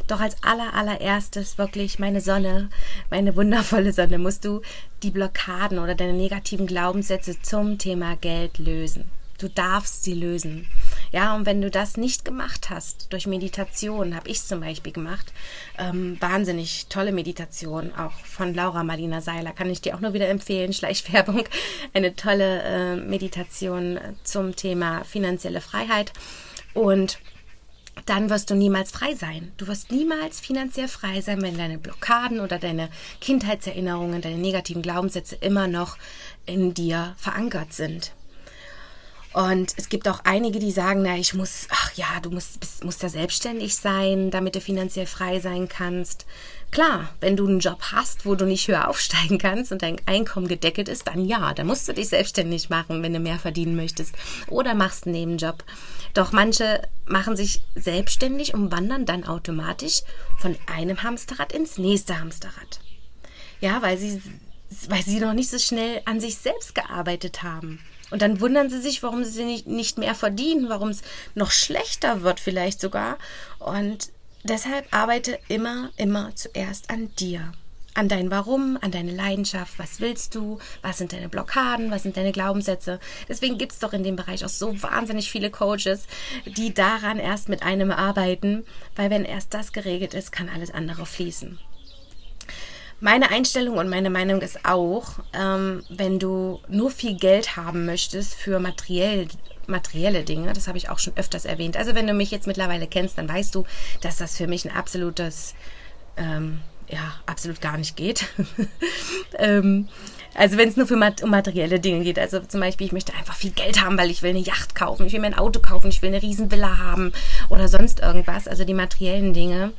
Doch 0.07 0.19
als 0.19 0.43
aller, 0.43 0.73
allererstes 0.73 1.57
wirklich 1.57 1.99
meine 1.99 2.21
Sonne, 2.21 2.69
meine 3.09 3.35
wundervolle 3.35 3.93
Sonne, 3.93 4.17
musst 4.17 4.45
du 4.45 4.61
die 5.03 5.11
Blockaden 5.11 5.79
oder 5.79 5.95
deine 5.95 6.13
negativen 6.13 6.67
Glaubenssätze 6.67 7.41
zum 7.41 7.77
Thema 7.77 8.15
Geld 8.17 8.57
lösen. 8.57 9.05
Du 9.37 9.49
darfst 9.49 10.03
sie 10.03 10.13
lösen. 10.13 10.67
Ja, 11.11 11.35
und 11.35 11.47
wenn 11.47 11.61
du 11.63 11.71
das 11.71 11.97
nicht 11.97 12.25
gemacht 12.25 12.69
hast, 12.69 13.11
durch 13.11 13.25
Meditation, 13.25 14.15
habe 14.15 14.29
ich 14.29 14.43
zum 14.43 14.59
Beispiel 14.59 14.93
gemacht, 14.93 15.33
ähm, 15.79 16.15
wahnsinnig 16.19 16.85
tolle 16.89 17.11
Meditation, 17.11 17.91
auch 17.95 18.13
von 18.23 18.53
Laura 18.53 18.83
Marlina 18.83 19.19
Seiler, 19.19 19.51
kann 19.51 19.71
ich 19.71 19.81
dir 19.81 19.95
auch 19.95 19.99
nur 19.99 20.13
wieder 20.13 20.29
empfehlen, 20.29 20.73
Schleichwerbung, 20.73 21.43
eine 21.93 22.15
tolle 22.15 22.61
äh, 22.61 22.95
Meditation 22.97 23.99
zum 24.23 24.55
Thema 24.55 25.03
finanzielle 25.05 25.61
Freiheit. 25.61 26.13
Und 26.75 27.17
dann 28.11 28.29
wirst 28.29 28.49
du 28.49 28.55
niemals 28.55 28.91
frei 28.91 29.15
sein. 29.15 29.53
Du 29.55 29.67
wirst 29.67 29.89
niemals 29.89 30.41
finanziell 30.41 30.89
frei 30.89 31.21
sein, 31.21 31.41
wenn 31.41 31.57
deine 31.57 31.77
Blockaden 31.77 32.41
oder 32.41 32.59
deine 32.59 32.89
Kindheitserinnerungen, 33.21 34.21
deine 34.21 34.35
negativen 34.35 34.81
Glaubenssätze 34.81 35.37
immer 35.37 35.69
noch 35.69 35.97
in 36.45 36.73
dir 36.73 37.15
verankert 37.17 37.71
sind. 37.71 38.11
Und 39.33 39.73
es 39.77 39.87
gibt 39.87 40.09
auch 40.09 40.19
einige, 40.25 40.59
die 40.59 40.71
sagen, 40.71 41.03
na, 41.03 41.15
ich 41.15 41.33
muss, 41.33 41.67
ach 41.69 41.93
ja, 41.93 42.19
du 42.21 42.31
musst, 42.31 42.59
bist, 42.59 42.83
musst 42.83 43.01
ja 43.01 43.07
selbstständig 43.07 43.75
sein, 43.77 44.29
damit 44.29 44.55
du 44.55 44.61
finanziell 44.61 45.05
frei 45.05 45.39
sein 45.39 45.69
kannst. 45.69 46.25
Klar, 46.69 47.13
wenn 47.21 47.37
du 47.37 47.47
einen 47.47 47.59
Job 47.59 47.79
hast, 47.93 48.25
wo 48.25 48.35
du 48.35 48.45
nicht 48.45 48.67
höher 48.67 48.87
aufsteigen 48.89 49.37
kannst 49.37 49.71
und 49.71 49.81
dein 49.83 49.97
Einkommen 50.05 50.49
gedeckelt 50.49 50.89
ist, 50.89 51.07
dann 51.07 51.25
ja, 51.25 51.53
dann 51.53 51.67
musst 51.67 51.87
du 51.87 51.93
dich 51.93 52.09
selbstständig 52.09 52.69
machen, 52.69 53.03
wenn 53.03 53.13
du 53.13 53.19
mehr 53.19 53.39
verdienen 53.39 53.77
möchtest. 53.77 54.15
Oder 54.47 54.75
machst 54.75 55.05
einen 55.05 55.13
Nebenjob. 55.13 55.63
Doch 56.13 56.33
manche 56.33 56.81
machen 57.05 57.37
sich 57.37 57.61
selbstständig 57.75 58.53
und 58.53 58.71
wandern 58.71 59.05
dann 59.05 59.23
automatisch 59.23 60.01
von 60.39 60.57
einem 60.67 61.03
Hamsterrad 61.03 61.53
ins 61.53 61.77
nächste 61.77 62.19
Hamsterrad. 62.19 62.81
Ja, 63.61 63.81
weil 63.81 63.97
sie, 63.97 64.21
weil 64.89 65.03
sie 65.03 65.19
noch 65.19 65.33
nicht 65.33 65.49
so 65.49 65.59
schnell 65.59 66.01
an 66.05 66.19
sich 66.19 66.37
selbst 66.37 66.75
gearbeitet 66.75 67.43
haben. 67.43 67.79
Und 68.11 68.21
dann 68.21 68.41
wundern 68.41 68.69
sie 68.69 68.81
sich, 68.81 69.01
warum 69.03 69.23
sie 69.23 69.45
nicht, 69.45 69.67
nicht 69.67 69.97
mehr 69.97 70.15
verdienen, 70.15 70.69
warum 70.69 70.89
es 70.89 71.01
noch 71.33 71.51
schlechter 71.51 72.21
wird 72.21 72.39
vielleicht 72.39 72.81
sogar. 72.81 73.17
Und 73.59 74.09
deshalb 74.43 74.87
arbeite 74.91 75.39
immer, 75.47 75.89
immer 75.97 76.35
zuerst 76.35 76.89
an 76.89 77.13
dir. 77.15 77.53
An 77.93 78.07
dein 78.07 78.31
Warum, 78.31 78.77
an 78.79 78.91
deine 78.91 79.11
Leidenschaft, 79.11 79.77
was 79.77 79.99
willst 79.99 80.33
du, 80.35 80.59
was 80.81 80.97
sind 80.97 81.11
deine 81.11 81.27
Blockaden, 81.27 81.91
was 81.91 82.03
sind 82.03 82.15
deine 82.15 82.31
Glaubenssätze. 82.31 83.01
Deswegen 83.27 83.57
gibt 83.57 83.73
es 83.73 83.79
doch 83.79 83.91
in 83.91 84.03
dem 84.03 84.15
Bereich 84.15 84.45
auch 84.45 84.49
so 84.49 84.81
wahnsinnig 84.81 85.29
viele 85.29 85.49
Coaches, 85.51 86.07
die 86.45 86.73
daran 86.73 87.19
erst 87.19 87.49
mit 87.49 87.63
einem 87.63 87.91
arbeiten, 87.91 88.65
weil 88.95 89.09
wenn 89.09 89.25
erst 89.25 89.53
das 89.53 89.73
geregelt 89.73 90.13
ist, 90.13 90.31
kann 90.31 90.47
alles 90.47 90.73
andere 90.73 91.05
fließen. 91.05 91.59
Meine 93.03 93.31
Einstellung 93.31 93.79
und 93.79 93.89
meine 93.89 94.11
Meinung 94.11 94.41
ist 94.41 94.63
auch, 94.63 95.13
ähm, 95.33 95.81
wenn 95.89 96.19
du 96.19 96.61
nur 96.67 96.91
viel 96.91 97.15
Geld 97.15 97.57
haben 97.57 97.87
möchtest 97.87 98.35
für 98.35 98.59
materiell, 98.59 99.27
materielle 99.65 100.21
Dinge, 100.23 100.53
das 100.53 100.67
habe 100.67 100.77
ich 100.77 100.87
auch 100.87 100.99
schon 100.99 101.17
öfters 101.17 101.45
erwähnt. 101.45 101.77
Also 101.77 101.95
wenn 101.95 102.05
du 102.05 102.13
mich 102.13 102.29
jetzt 102.29 102.45
mittlerweile 102.45 102.85
kennst, 102.85 103.17
dann 103.17 103.27
weißt 103.27 103.55
du, 103.55 103.65
dass 104.01 104.17
das 104.17 104.37
für 104.37 104.45
mich 104.45 104.65
ein 104.65 104.75
absolutes, 104.75 105.55
ähm, 106.15 106.61
ja, 106.89 107.15
absolut 107.25 107.59
gar 107.59 107.75
nicht 107.79 107.95
geht. 107.95 108.27
ähm, 109.39 109.89
also 110.35 110.57
wenn 110.57 110.69
es 110.69 110.77
nur 110.77 110.85
für 110.85 110.95
mat 110.95 111.23
um 111.23 111.31
materielle 111.31 111.79
Dinge 111.79 112.03
geht, 112.03 112.19
also 112.19 112.39
zum 112.41 112.59
Beispiel, 112.59 112.85
ich 112.85 112.93
möchte 112.93 113.15
einfach 113.15 113.35
viel 113.35 113.51
Geld 113.51 113.83
haben, 113.83 113.97
weil 113.97 114.11
ich 114.11 114.21
will 114.21 114.29
eine 114.29 114.39
Yacht 114.39 114.75
kaufen, 114.75 115.07
ich 115.07 115.13
will 115.13 115.21
mir 115.21 115.27
ein 115.27 115.37
Auto 115.39 115.59
kaufen, 115.59 115.89
ich 115.89 116.03
will 116.03 116.09
eine 116.09 116.21
Riesenvilla 116.21 116.77
haben 116.77 117.13
oder 117.49 117.67
sonst 117.67 117.99
irgendwas, 117.99 118.47
also 118.47 118.63
die 118.63 118.75
materiellen 118.75 119.33
Dinge, 119.33 119.73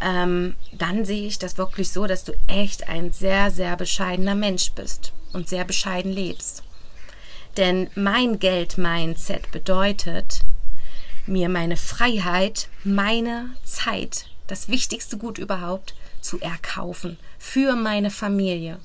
ähm, 0.00 0.54
dann 0.72 1.04
sehe 1.04 1.26
ich 1.26 1.38
das 1.38 1.58
wirklich 1.58 1.90
so, 1.90 2.06
dass 2.06 2.24
du 2.24 2.32
echt 2.46 2.88
ein 2.88 3.12
sehr, 3.12 3.50
sehr 3.50 3.76
bescheidener 3.76 4.34
Mensch 4.34 4.72
bist 4.72 5.12
und 5.32 5.48
sehr 5.48 5.64
bescheiden 5.64 6.12
lebst. 6.12 6.62
Denn 7.56 7.90
mein 7.94 8.38
Geld-Mindset 8.38 9.50
bedeutet, 9.50 10.42
mir 11.26 11.48
meine 11.48 11.76
Freiheit, 11.76 12.68
meine 12.84 13.50
Zeit, 13.64 14.26
das 14.46 14.68
wichtigste 14.68 15.18
Gut 15.18 15.38
überhaupt, 15.38 15.94
zu 16.20 16.40
erkaufen 16.40 17.18
für 17.38 17.74
meine 17.76 18.10
Familie. 18.10 18.78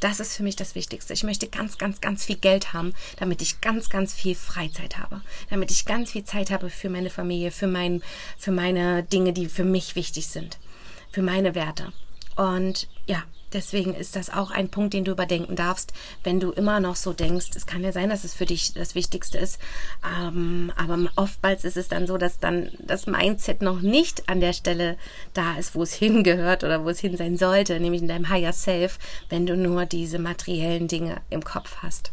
Das 0.00 0.18
ist 0.18 0.34
für 0.34 0.42
mich 0.42 0.56
das 0.56 0.74
Wichtigste. 0.74 1.12
Ich 1.12 1.24
möchte 1.24 1.46
ganz, 1.46 1.76
ganz, 1.76 2.00
ganz 2.00 2.24
viel 2.24 2.36
Geld 2.36 2.72
haben, 2.72 2.94
damit 3.18 3.42
ich 3.42 3.60
ganz, 3.60 3.90
ganz 3.90 4.14
viel 4.14 4.34
Freizeit 4.34 4.98
habe. 4.98 5.20
Damit 5.50 5.70
ich 5.70 5.84
ganz 5.84 6.12
viel 6.12 6.24
Zeit 6.24 6.50
habe 6.50 6.70
für 6.70 6.88
meine 6.88 7.10
Familie, 7.10 7.50
für, 7.50 7.66
mein, 7.66 8.02
für 8.38 8.50
meine 8.50 9.02
Dinge, 9.02 9.34
die 9.34 9.46
für 9.46 9.64
mich 9.64 9.96
wichtig 9.96 10.26
sind. 10.26 10.58
Für 11.12 11.22
meine 11.22 11.54
Werte. 11.54 11.92
Und 12.36 12.88
ja, 13.06 13.22
Deswegen 13.52 13.94
ist 13.94 14.16
das 14.16 14.30
auch 14.30 14.50
ein 14.50 14.68
Punkt, 14.68 14.94
den 14.94 15.04
du 15.04 15.12
überdenken 15.12 15.56
darfst, 15.56 15.92
wenn 16.22 16.40
du 16.40 16.52
immer 16.52 16.80
noch 16.80 16.96
so 16.96 17.12
denkst. 17.12 17.48
Es 17.54 17.66
kann 17.66 17.82
ja 17.82 17.92
sein, 17.92 18.10
dass 18.10 18.24
es 18.24 18.34
für 18.34 18.46
dich 18.46 18.74
das 18.74 18.94
Wichtigste 18.94 19.38
ist, 19.38 19.58
ähm, 20.04 20.72
aber 20.76 20.98
oftmals 21.16 21.64
ist 21.64 21.76
es 21.76 21.88
dann 21.88 22.06
so, 22.06 22.16
dass 22.18 22.38
dann 22.38 22.70
das 22.78 23.06
Mindset 23.06 23.62
noch 23.62 23.80
nicht 23.80 24.28
an 24.28 24.40
der 24.40 24.52
Stelle 24.52 24.96
da 25.34 25.56
ist, 25.56 25.74
wo 25.74 25.82
es 25.82 25.92
hingehört 26.00 26.64
oder 26.64 26.84
wo 26.84 26.88
es 26.88 27.00
hin 27.00 27.16
sein 27.16 27.36
sollte, 27.36 27.80
nämlich 27.80 28.02
in 28.02 28.08
deinem 28.08 28.28
Higher 28.28 28.52
Self, 28.52 28.98
wenn 29.28 29.46
du 29.46 29.56
nur 29.56 29.86
diese 29.86 30.18
materiellen 30.18 30.88
Dinge 30.88 31.20
im 31.30 31.42
Kopf 31.44 31.78
hast. 31.82 32.12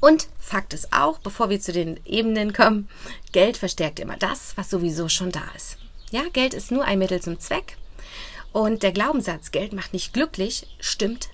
Und 0.00 0.28
Fakt 0.38 0.74
ist 0.74 0.92
auch, 0.92 1.18
bevor 1.18 1.48
wir 1.48 1.60
zu 1.60 1.72
den 1.72 1.98
Ebenen 2.04 2.52
kommen, 2.52 2.88
Geld 3.32 3.56
verstärkt 3.56 3.98
immer 3.98 4.18
das, 4.18 4.52
was 4.56 4.68
sowieso 4.68 5.08
schon 5.08 5.32
da 5.32 5.44
ist. 5.56 5.78
Ja, 6.10 6.22
Geld 6.32 6.52
ist 6.52 6.70
nur 6.70 6.84
ein 6.84 6.98
Mittel 6.98 7.22
zum 7.22 7.40
Zweck. 7.40 7.78
Und 8.54 8.84
der 8.84 8.92
Glaubenssatz, 8.92 9.50
Geld 9.50 9.72
macht 9.72 9.92
nicht 9.92 10.12
glücklich, 10.12 10.68
stimmt 10.78 11.28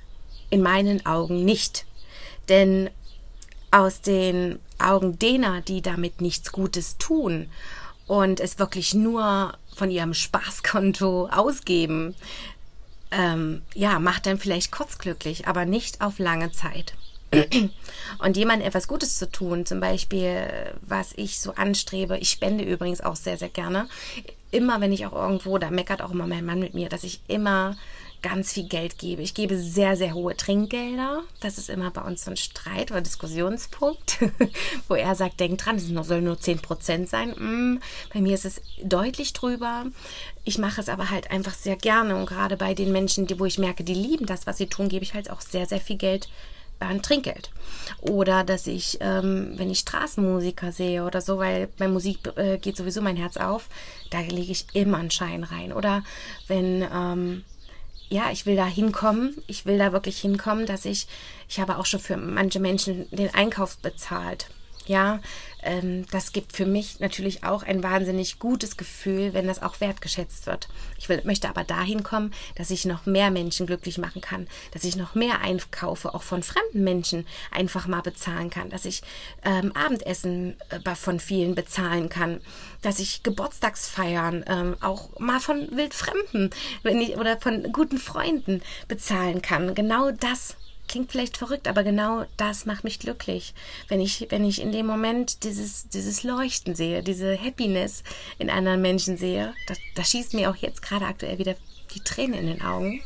in 0.48 0.62
meinen 0.62 1.04
Augen 1.04 1.44
nicht. 1.44 1.84
Denn 2.48 2.88
aus 3.70 4.00
den 4.00 4.58
Augen 4.78 5.18
derer, 5.18 5.60
die 5.60 5.82
damit 5.82 6.22
nichts 6.22 6.50
Gutes 6.50 6.96
tun 6.96 7.50
und 8.06 8.40
es 8.40 8.58
wirklich 8.58 8.94
nur 8.94 9.52
von 9.76 9.90
ihrem 9.90 10.14
Spaßkonto 10.14 11.28
ausgeben, 11.30 12.14
ähm, 13.10 13.60
ja, 13.74 13.98
macht 13.98 14.24
dann 14.24 14.38
vielleicht 14.38 14.72
kurz 14.72 14.96
glücklich, 14.96 15.46
aber 15.46 15.66
nicht 15.66 16.00
auf 16.00 16.18
lange 16.18 16.52
Zeit. 16.52 16.94
Und 18.18 18.38
jemandem 18.38 18.66
etwas 18.66 18.88
Gutes 18.88 19.18
zu 19.18 19.30
tun, 19.30 19.66
zum 19.66 19.78
Beispiel, 19.78 20.72
was 20.80 21.12
ich 21.16 21.38
so 21.38 21.52
anstrebe, 21.54 22.16
ich 22.16 22.30
spende 22.30 22.64
übrigens 22.64 23.02
auch 23.02 23.14
sehr, 23.14 23.36
sehr 23.36 23.50
gerne, 23.50 23.90
immer, 24.50 24.80
wenn 24.80 24.92
ich 24.92 25.07
auch 25.07 25.12
irgendwo, 25.12 25.59
da 25.59 25.71
meckert 25.71 26.02
auch 26.02 26.11
immer 26.11 26.26
mein 26.26 26.45
Mann 26.45 26.61
mit 26.61 26.75
mir, 26.75 26.88
dass 26.88 27.04
ich 27.04 27.21
immer 27.28 27.76
ganz 28.23 28.52
viel 28.52 28.69
Geld 28.69 28.99
gebe. 28.99 29.23
Ich 29.23 29.35
gebe 29.35 29.57
sehr, 29.57 29.97
sehr 29.97 30.14
hohe 30.14 30.37
Trinkgelder. 30.37 31.23
Das 31.40 31.59
ist 31.59 31.71
immer 31.71 31.90
bei 31.90 32.02
uns 32.02 32.25
so 32.25 32.30
ein 32.30 32.37
Streit 32.37 32.90
oder 32.90 33.00
Diskussionspunkt, 33.00 34.19
wo 34.88 34.95
er 34.95 35.14
sagt, 35.14 35.40
denk 35.40 35.59
dran, 35.59 35.76
es 35.76 35.87
soll 35.87 36.21
nur 36.21 36.37
10% 36.37 37.07
sein. 37.07 37.30
Mm, 37.30 37.80
bei 38.12 38.21
mir 38.21 38.35
ist 38.35 38.45
es 38.45 38.61
deutlich 38.83 39.33
drüber. 39.33 39.87
Ich 40.45 40.59
mache 40.59 40.80
es 40.80 40.88
aber 40.88 41.11
halt 41.11 41.30
einfach 41.30 41.54
sehr 41.54 41.76
gerne 41.76 42.16
und 42.16 42.26
gerade 42.26 42.57
bei 42.57 42.75
den 42.75 42.92
Menschen, 42.92 43.26
die, 43.26 43.38
wo 43.38 43.47
ich 43.47 43.59
merke, 43.59 43.85
die 43.85 43.95
lieben 43.95 44.26
das, 44.26 44.47
was 44.47 44.59
sie 44.59 44.66
tun, 44.66 44.88
gebe 44.88 45.04
ich 45.04 45.14
halt 45.14 45.30
auch 45.30 45.40
sehr, 45.40 45.66
sehr 45.66 45.80
viel 45.80 45.97
Geld 45.97 46.28
ein 46.80 47.02
Trinkgeld. 47.02 47.50
Oder 48.00 48.44
dass 48.44 48.66
ich, 48.66 48.99
ähm, 49.00 49.52
wenn 49.56 49.70
ich 49.70 49.80
Straßenmusiker 49.80 50.72
sehe 50.72 51.04
oder 51.04 51.20
so, 51.20 51.38
weil 51.38 51.68
bei 51.78 51.88
Musik 51.88 52.18
äh, 52.37 52.58
geht 52.58 52.76
sowieso 52.76 53.02
mein 53.02 53.16
Herz 53.16 53.37
auf, 53.37 53.68
da 54.10 54.20
lege 54.20 54.52
ich 54.52 54.66
immer 54.72 54.99
einen 54.99 55.10
Schein 55.10 55.44
rein. 55.44 55.72
Oder 55.72 56.02
wenn, 56.49 56.87
ähm, 56.92 57.44
ja, 58.08 58.30
ich 58.32 58.46
will 58.46 58.56
da 58.56 58.66
hinkommen, 58.66 59.37
ich 59.46 59.66
will 59.66 59.78
da 59.78 59.92
wirklich 59.92 60.18
hinkommen, 60.20 60.66
dass 60.66 60.84
ich, 60.84 61.06
ich 61.49 61.60
habe 61.60 61.78
auch 61.78 61.87
schon 61.87 62.00
für 62.00 62.16
manche 62.16 62.60
Menschen 62.60 63.08
den 63.10 63.32
Einkauf 63.34 63.76
bezahlt. 63.78 64.49
Ja, 64.90 65.20
ähm, 65.62 66.04
das 66.11 66.32
gibt 66.32 66.52
für 66.52 66.66
mich 66.66 66.99
natürlich 66.99 67.44
auch 67.44 67.62
ein 67.62 67.85
wahnsinnig 67.85 68.40
gutes 68.40 68.76
Gefühl, 68.76 69.35
wenn 69.35 69.47
das 69.47 69.62
auch 69.62 69.80
wertgeschätzt 69.80 70.49
wird. 70.49 70.68
Ich 70.99 71.09
will, 71.09 71.23
möchte 71.23 71.49
aber 71.49 71.62
dahin 71.62 72.02
kommen, 72.02 72.35
dass 72.56 72.73
ich 72.73 72.87
noch 72.87 73.06
mehr 73.06 73.30
Menschen 73.30 73.66
glücklich 73.66 73.99
machen 73.99 74.20
kann, 74.20 74.49
dass 74.73 74.82
ich 74.82 74.97
noch 74.97 75.14
mehr 75.14 75.42
einkaufe, 75.42 76.12
auch 76.12 76.25
von 76.25 76.42
fremden 76.42 76.82
Menschen 76.82 77.25
einfach 77.52 77.87
mal 77.87 78.00
bezahlen 78.00 78.50
kann, 78.50 78.68
dass 78.68 78.85
ich 78.85 79.02
ähm, 79.44 79.70
Abendessen 79.76 80.56
äh, 80.70 80.94
von 80.97 81.20
vielen 81.20 81.54
bezahlen 81.54 82.09
kann, 82.09 82.40
dass 82.82 82.99
ich 82.99 83.23
Geburtstagsfeiern 83.23 84.44
ähm, 84.49 84.76
auch 84.80 85.20
mal 85.20 85.38
von 85.38 85.70
wildfremden 85.70 86.50
wenn 86.82 87.00
ich, 87.00 87.16
oder 87.16 87.38
von 87.38 87.70
guten 87.70 87.99
Freunden 87.99 88.61
bezahlen 88.88 89.40
kann. 89.40 89.76
Genau 89.76 90.11
das 90.11 90.56
klingt 90.90 91.12
vielleicht 91.12 91.37
verrückt, 91.37 91.68
aber 91.68 91.85
genau 91.85 92.26
das 92.37 92.66
macht 92.66 92.82
mich 92.82 92.99
glücklich. 92.99 93.54
Wenn 93.87 94.00
ich, 94.00 94.26
wenn 94.30 94.44
ich 94.44 94.61
in 94.61 94.73
dem 94.73 94.87
Moment 94.87 95.44
dieses, 95.44 95.88
dieses 95.88 96.25
Leuchten 96.25 96.75
sehe, 96.75 97.04
diese 97.04 97.40
Happiness 97.40 98.02
in 98.40 98.50
anderen 98.50 98.82
Menschen 98.82 99.16
sehe, 99.16 99.54
da, 99.68 99.75
da 99.94 100.04
schießt 100.04 100.35
mir 100.35 100.50
auch 100.50 100.56
jetzt 100.56 100.82
gerade 100.82 101.06
aktuell 101.06 101.38
wieder 101.38 101.54
die 101.94 102.00
Tränen 102.00 102.40
in 102.40 102.47
den 102.47 102.62
Augen. 102.62 103.02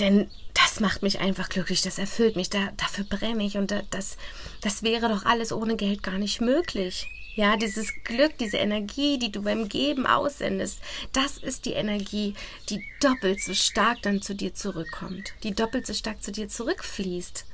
Denn 0.00 0.30
das 0.54 0.80
macht 0.80 1.02
mich 1.02 1.20
einfach 1.20 1.50
glücklich, 1.50 1.82
das 1.82 1.98
erfüllt 1.98 2.36
mich, 2.36 2.48
da, 2.48 2.70
dafür 2.78 3.04
brenne 3.04 3.44
ich 3.44 3.58
und 3.58 3.70
da, 3.70 3.82
das, 3.90 4.16
das 4.62 4.82
wäre 4.82 5.10
doch 5.10 5.26
alles 5.26 5.52
ohne 5.52 5.76
Geld 5.76 6.02
gar 6.02 6.16
nicht 6.16 6.40
möglich. 6.40 7.06
Ja, 7.38 7.56
dieses 7.56 7.94
Glück, 8.02 8.36
diese 8.38 8.56
Energie, 8.56 9.16
die 9.16 9.30
du 9.30 9.42
beim 9.42 9.68
Geben 9.68 10.06
aussendest, 10.06 10.80
das 11.12 11.38
ist 11.38 11.66
die 11.66 11.74
Energie, 11.74 12.34
die 12.68 12.82
doppelt 13.00 13.40
so 13.40 13.54
stark 13.54 14.02
dann 14.02 14.20
zu 14.20 14.34
dir 14.34 14.54
zurückkommt, 14.54 15.34
die 15.44 15.54
doppelt 15.54 15.86
so 15.86 15.94
stark 15.94 16.20
zu 16.20 16.32
dir 16.32 16.48
zurückfließt. 16.48 17.44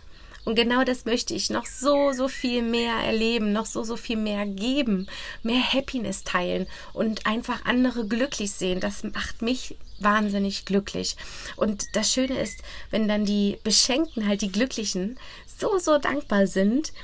Und 0.47 0.55
genau 0.55 0.85
das 0.85 1.05
möchte 1.05 1.35
ich 1.35 1.51
noch 1.51 1.67
so, 1.67 2.13
so 2.13 2.29
viel 2.29 2.63
mehr 2.63 2.95
erleben, 2.95 3.53
noch 3.53 3.67
so, 3.67 3.83
so 3.83 3.99
viel 3.99 4.17
mehr 4.17 4.47
geben, 4.47 5.07
mehr 5.43 5.61
Happiness 5.63 6.25
teilen 6.25 6.67
und 6.95 7.27
einfach 7.27 7.67
andere 7.67 8.07
glücklich 8.07 8.53
sehen. 8.53 8.81
Das 8.81 9.05
macht 9.05 9.43
mich 9.43 9.77
wahnsinnig 9.99 10.65
glücklich. 10.65 11.15
Und 11.57 11.95
das 11.95 12.11
Schöne 12.11 12.41
ist, 12.41 12.63
wenn 12.89 13.07
dann 13.07 13.27
die 13.27 13.59
Beschenkten, 13.65 14.27
halt 14.27 14.41
die 14.41 14.53
Glücklichen, 14.53 15.19
so, 15.47 15.79
so 15.79 15.99
dankbar 15.99 16.47
sind, 16.47 16.95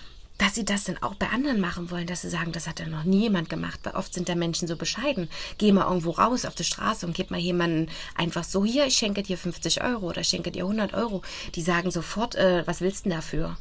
dass 0.41 0.55
sie 0.55 0.65
das 0.65 0.85
dann 0.85 0.97
auch 1.03 1.15
bei 1.17 1.29
anderen 1.29 1.61
machen 1.61 1.91
wollen, 1.91 2.07
dass 2.07 2.23
sie 2.23 2.31
sagen, 2.31 2.53
das 2.53 2.67
hat 2.67 2.81
ja 2.81 2.87
noch 2.87 3.05
nie 3.05 3.21
jemand 3.21 3.51
gemacht, 3.51 3.81
weil 3.83 3.95
oft 3.95 4.15
sind 4.15 4.27
da 4.27 4.35
Menschen 4.35 4.67
so 4.67 4.75
bescheiden. 4.75 5.29
Geh 5.59 5.71
mal 5.71 5.87
irgendwo 5.87 6.13
raus 6.13 6.47
auf 6.47 6.55
die 6.55 6.65
Straße 6.65 7.05
und 7.07 7.15
gib 7.15 7.31
mal 7.31 7.39
jemanden 7.39 7.91
einfach 8.15 8.45
so, 8.45 8.65
hier, 8.65 8.87
ich 8.87 8.97
schenke 8.97 9.23
dir 9.23 9.37
50 9.37 9.85
Euro 9.85 10.09
oder 10.09 10.25
schenke 10.25 10.51
dir 10.51 10.63
100 10.63 10.95
Euro. 10.95 11.21
Die 11.55 11.63
sagen 11.63 11.91
sofort, 11.91 12.37
äh, 12.37 12.67
was 12.67 12.81
willst 12.81 13.05
du 13.05 13.11
denn 13.11 13.19
dafür? 13.19 13.59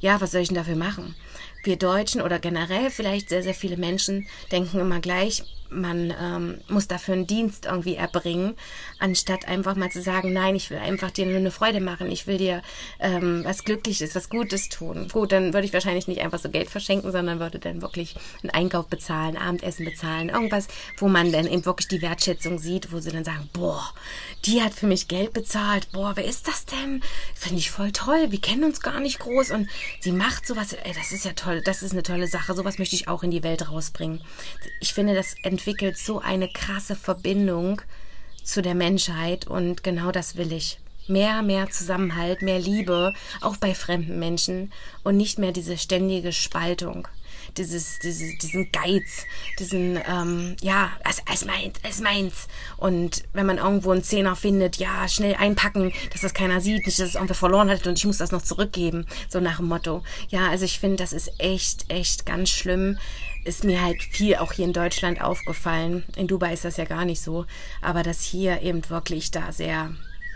Ja, 0.00 0.22
was 0.22 0.30
soll 0.32 0.40
ich 0.40 0.48
denn 0.48 0.56
dafür 0.56 0.74
machen? 0.74 1.14
Wir 1.62 1.76
Deutschen 1.76 2.20
oder 2.20 2.38
generell 2.38 2.90
vielleicht 2.90 3.28
sehr, 3.28 3.42
sehr 3.42 3.54
viele 3.54 3.76
Menschen 3.76 4.26
denken 4.50 4.80
immer 4.80 5.00
gleich, 5.00 5.44
man 5.72 6.14
ähm, 6.20 6.60
muss 6.68 6.86
dafür 6.86 7.14
einen 7.14 7.26
Dienst 7.26 7.66
irgendwie 7.66 7.96
erbringen, 7.96 8.54
anstatt 8.98 9.48
einfach 9.48 9.74
mal 9.74 9.90
zu 9.90 10.02
sagen, 10.02 10.32
nein, 10.32 10.54
ich 10.54 10.70
will 10.70 10.78
einfach 10.78 11.10
dir 11.10 11.26
nur 11.26 11.36
eine 11.36 11.50
Freude 11.50 11.80
machen, 11.80 12.10
ich 12.10 12.26
will 12.26 12.38
dir 12.38 12.62
ähm, 13.00 13.42
was 13.44 13.64
Glückliches, 13.64 14.14
was 14.14 14.28
Gutes 14.28 14.68
tun. 14.68 15.08
Gut, 15.10 15.32
dann 15.32 15.52
würde 15.52 15.66
ich 15.66 15.72
wahrscheinlich 15.72 16.08
nicht 16.08 16.20
einfach 16.20 16.38
so 16.38 16.50
Geld 16.50 16.70
verschenken, 16.70 17.10
sondern 17.12 17.40
würde 17.40 17.58
dann 17.58 17.82
wirklich 17.82 18.14
einen 18.42 18.50
Einkauf 18.50 18.86
bezahlen, 18.86 19.36
Abendessen 19.36 19.84
bezahlen, 19.84 20.28
irgendwas, 20.28 20.68
wo 20.98 21.08
man 21.08 21.32
dann 21.32 21.46
eben 21.46 21.64
wirklich 21.64 21.88
die 21.88 22.02
Wertschätzung 22.02 22.58
sieht, 22.58 22.92
wo 22.92 23.00
sie 23.00 23.10
dann 23.10 23.24
sagen, 23.24 23.48
boah, 23.52 23.92
die 24.44 24.62
hat 24.62 24.74
für 24.74 24.86
mich 24.86 25.08
Geld 25.08 25.32
bezahlt, 25.32 25.90
boah, 25.92 26.12
wer 26.14 26.24
ist 26.24 26.48
das 26.48 26.66
denn? 26.66 27.02
Finde 27.34 27.58
ich 27.58 27.70
voll 27.70 27.92
toll, 27.92 28.30
wir 28.30 28.40
kennen 28.40 28.64
uns 28.64 28.80
gar 28.80 29.00
nicht 29.00 29.18
groß 29.20 29.50
und 29.50 29.68
sie 30.00 30.12
macht 30.12 30.46
sowas, 30.46 30.72
ey, 30.72 30.92
das 30.94 31.12
ist 31.12 31.24
ja 31.24 31.32
toll, 31.32 31.51
das 31.60 31.82
ist 31.82 31.92
eine 31.92 32.02
tolle 32.02 32.26
Sache, 32.26 32.54
sowas 32.54 32.78
möchte 32.78 32.96
ich 32.96 33.08
auch 33.08 33.22
in 33.22 33.30
die 33.30 33.42
Welt 33.42 33.68
rausbringen. 33.68 34.20
Ich 34.80 34.94
finde, 34.94 35.14
das 35.14 35.34
entwickelt 35.42 35.98
so 35.98 36.20
eine 36.20 36.48
krasse 36.48 36.96
Verbindung 36.96 37.82
zu 38.42 38.62
der 38.62 38.74
Menschheit 38.74 39.46
und 39.46 39.84
genau 39.84 40.10
das 40.12 40.36
will 40.36 40.52
ich. 40.52 40.78
Mehr, 41.08 41.42
mehr 41.42 41.68
Zusammenhalt, 41.68 42.42
mehr 42.42 42.60
Liebe, 42.60 43.12
auch 43.40 43.56
bei 43.56 43.74
fremden 43.74 44.18
Menschen 44.18 44.72
und 45.02 45.16
nicht 45.16 45.38
mehr 45.38 45.52
diese 45.52 45.76
ständige 45.76 46.32
Spaltung 46.32 47.08
dieses, 47.58 47.98
dieses, 47.98 48.38
diesen 48.38 48.70
Geiz, 48.72 49.26
diesen, 49.58 49.98
ähm, 50.08 50.56
ja, 50.60 50.90
es, 51.08 51.22
es 51.32 51.44
meins, 51.44 51.78
es 51.82 52.00
meins. 52.00 52.48
Und 52.76 53.22
wenn 53.32 53.46
man 53.46 53.58
irgendwo 53.58 53.90
einen 53.90 54.02
Zehner 54.02 54.36
findet, 54.36 54.76
ja, 54.76 55.08
schnell 55.08 55.34
einpacken, 55.34 55.92
dass 56.12 56.22
das 56.22 56.34
keiner 56.34 56.60
sieht, 56.60 56.86
nicht, 56.86 56.98
dass 56.98 57.08
es 57.08 57.14
irgendwie 57.14 57.34
verloren 57.34 57.70
hat 57.70 57.86
und 57.86 57.98
ich 57.98 58.04
muss 58.04 58.18
das 58.18 58.32
noch 58.32 58.42
zurückgeben, 58.42 59.06
so 59.28 59.40
nach 59.40 59.56
dem 59.56 59.66
Motto. 59.66 60.02
Ja, 60.28 60.48
also 60.48 60.64
ich 60.64 60.78
finde, 60.78 60.96
das 60.96 61.12
ist 61.12 61.32
echt, 61.38 61.90
echt 61.90 62.26
ganz 62.26 62.50
schlimm 62.50 62.98
ist 63.44 63.64
mir 63.64 63.82
halt 63.82 64.00
viel 64.02 64.36
auch 64.36 64.52
hier 64.52 64.66
in 64.66 64.72
Deutschland 64.72 65.20
aufgefallen. 65.20 66.04
In 66.14 66.28
Dubai 66.28 66.52
ist 66.52 66.64
das 66.64 66.76
ja 66.76 66.84
gar 66.84 67.04
nicht 67.04 67.20
so, 67.20 67.44
aber 67.80 68.04
dass 68.04 68.22
hier 68.22 68.62
eben 68.62 68.88
wirklich 68.88 69.32
da 69.32 69.50
sehr 69.50 69.90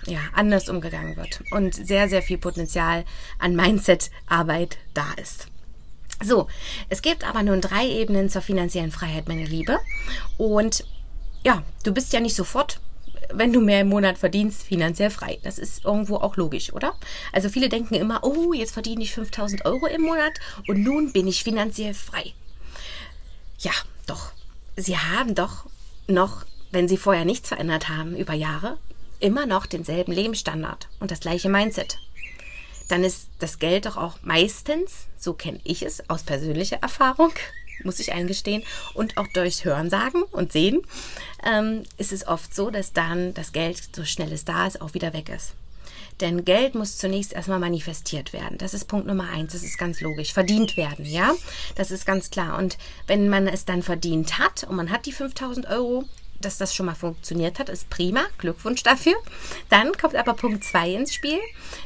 ja, 0.07 0.21
anders 0.33 0.69
umgegangen 0.69 1.17
wird 1.17 1.43
und 1.51 1.75
sehr, 1.75 2.09
sehr 2.09 2.23
viel 2.23 2.39
Potenzial 2.39 3.05
an 3.39 3.55
Mindset-Arbeit 3.55 4.79
da 4.95 5.13
ist. 5.21 5.49
So, 6.23 6.49
es 6.89 7.03
gibt 7.03 7.25
aber 7.29 7.43
nun 7.43 7.61
drei 7.61 7.87
Ebenen 7.87 8.29
zur 8.31 8.43
finanziellen 8.43 8.93
Freiheit, 8.93 9.29
meine 9.29 9.45
Liebe. 9.45 9.79
Und 10.39 10.85
ja, 11.45 11.63
du 11.85 11.93
bist 11.93 12.13
ja 12.13 12.21
nicht 12.21 12.35
sofort 12.35 12.81
wenn 13.33 13.53
du 13.53 13.61
mehr 13.61 13.81
im 13.81 13.89
Monat 13.89 14.19
verdienst, 14.19 14.63
finanziell 14.63 15.11
frei. 15.11 15.39
Das 15.43 15.59
ist 15.59 15.85
irgendwo 15.85 16.17
auch 16.17 16.37
logisch, 16.37 16.73
oder? 16.73 16.95
Also 17.33 17.49
viele 17.49 17.69
denken 17.69 17.95
immer, 17.95 18.23
oh, 18.23 18.53
jetzt 18.53 18.73
verdiene 18.73 19.03
ich 19.03 19.13
5000 19.13 19.65
Euro 19.65 19.87
im 19.87 20.03
Monat 20.03 20.35
und 20.69 20.83
nun 20.83 21.13
bin 21.13 21.27
ich 21.27 21.45
finanziell 21.45 21.95
frei. 21.95 22.35
Ja, 23.59 23.73
doch. 24.07 24.33
Sie 24.77 24.99
haben 24.99 25.35
doch 25.35 25.67
noch, 26.07 26.45
wenn 26.71 26.89
sie 26.89 26.99
vorher 26.99 27.25
nichts 27.25 27.49
verändert 27.49 27.89
haben 27.89 28.17
über 28.17 28.35
Jahre, 28.35 28.79
immer 29.21 29.47
noch 29.47 29.67
denselben 29.67 30.13
Lebensstandard 30.13 30.89
und 31.01 31.11
das 31.11 31.21
gleiche 31.21 31.49
Mindset 31.49 31.99
dann 32.88 33.05
ist 33.05 33.28
das 33.38 33.59
Geld 33.59 33.87
doch 33.87 33.97
auch 33.97 34.19
meistens, 34.23 35.07
so 35.19 35.33
kenne 35.33 35.61
ich 35.64 35.83
es 35.83 36.09
aus 36.09 36.23
persönlicher 36.23 36.76
Erfahrung, 36.76 37.33
muss 37.85 38.00
ich 38.00 38.12
eingestehen, 38.12 38.62
und 38.95 39.16
auch 39.16 39.26
durchs 39.28 39.64
Hörensagen 39.64 40.23
und 40.25 40.52
Sehen, 40.52 40.83
ähm, 41.45 41.83
ist 41.99 42.12
es 42.12 42.26
oft 42.26 42.55
so, 42.55 42.71
dass 42.71 42.93
dann 42.93 43.35
das 43.35 43.52
Geld, 43.52 43.80
so 43.95 44.04
schnell 44.04 44.32
es 44.32 44.45
da 44.45 44.67
ist, 44.67 44.80
auch 44.80 44.95
wieder 44.95 45.13
weg 45.13 45.28
ist. 45.28 45.54
Denn 46.21 46.47
Geld 46.47 46.75
muss 46.75 46.97
zunächst 46.97 47.34
erstmal 47.34 47.58
manifestiert 47.58 48.32
werden. 48.32 48.56
Das 48.56 48.73
ist 48.73 48.87
Punkt 48.87 49.06
Nummer 49.06 49.28
eins. 49.28 49.52
Das 49.52 49.63
ist 49.63 49.76
ganz 49.76 50.00
logisch. 50.00 50.32
Verdient 50.32 50.76
werden, 50.78 51.04
ja? 51.04 51.34
Das 51.75 51.91
ist 51.91 52.06
ganz 52.06 52.30
klar. 52.30 52.56
Und 52.56 52.78
wenn 53.06 53.28
man 53.28 53.47
es 53.47 53.67
dann 53.67 53.82
verdient 53.82 54.39
hat 54.39 54.65
und 54.65 54.76
man 54.76 54.91
hat 54.91 55.04
die 55.04 55.13
5000 55.13 55.67
Euro, 55.67 56.04
dass 56.41 56.59
das 56.59 56.75
schon 56.75 56.87
mal 56.87 56.95
funktioniert 56.95 57.59
hat, 57.59 57.69
ist 57.69 57.91
prima. 57.91 58.23
Glückwunsch 58.39 58.83
dafür. 58.83 59.15
Dann 59.69 59.93
kommt 59.93 60.15
aber 60.15 60.35
Punkt 60.35 60.65
2 60.65 60.95
ins 60.95 61.15
Spiel. 61.15 61.39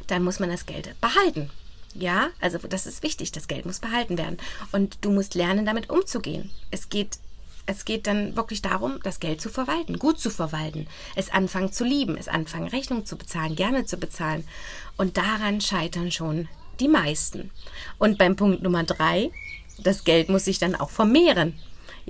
Dann 0.06 0.22
muss 0.22 0.40
man 0.40 0.50
das 0.50 0.66
Geld 0.66 0.94
behalten. 1.00 1.50
Ja, 1.94 2.28
also 2.40 2.58
das 2.58 2.86
ist 2.86 3.02
wichtig. 3.02 3.32
Das 3.32 3.48
Geld 3.48 3.66
muss 3.66 3.80
behalten 3.80 4.18
werden. 4.18 4.38
Und 4.72 4.98
du 5.00 5.10
musst 5.10 5.34
lernen, 5.34 5.66
damit 5.66 5.90
umzugehen. 5.90 6.50
Es 6.70 6.88
geht 6.88 7.18
es 7.66 7.84
geht 7.84 8.08
dann 8.08 8.36
wirklich 8.36 8.62
darum, 8.62 8.98
das 9.04 9.20
Geld 9.20 9.40
zu 9.40 9.48
verwalten, 9.48 9.98
gut 9.98 10.18
zu 10.18 10.30
verwalten, 10.30 10.88
es 11.14 11.30
anfangen 11.30 11.72
zu 11.72 11.84
lieben, 11.84 12.16
es 12.16 12.26
anfangen 12.26 12.66
Rechnung 12.66 13.06
zu 13.06 13.16
bezahlen, 13.16 13.54
gerne 13.54 13.84
zu 13.84 13.96
bezahlen. 13.96 14.44
Und 14.96 15.16
daran 15.16 15.60
scheitern 15.60 16.10
schon 16.10 16.48
die 16.80 16.88
meisten. 16.88 17.50
Und 17.98 18.18
beim 18.18 18.34
Punkt 18.34 18.62
Nummer 18.62 18.82
drei, 18.82 19.30
das 19.78 20.04
Geld 20.04 20.28
muss 20.28 20.46
sich 20.46 20.58
dann 20.58 20.74
auch 20.74 20.90
vermehren. 20.90 21.54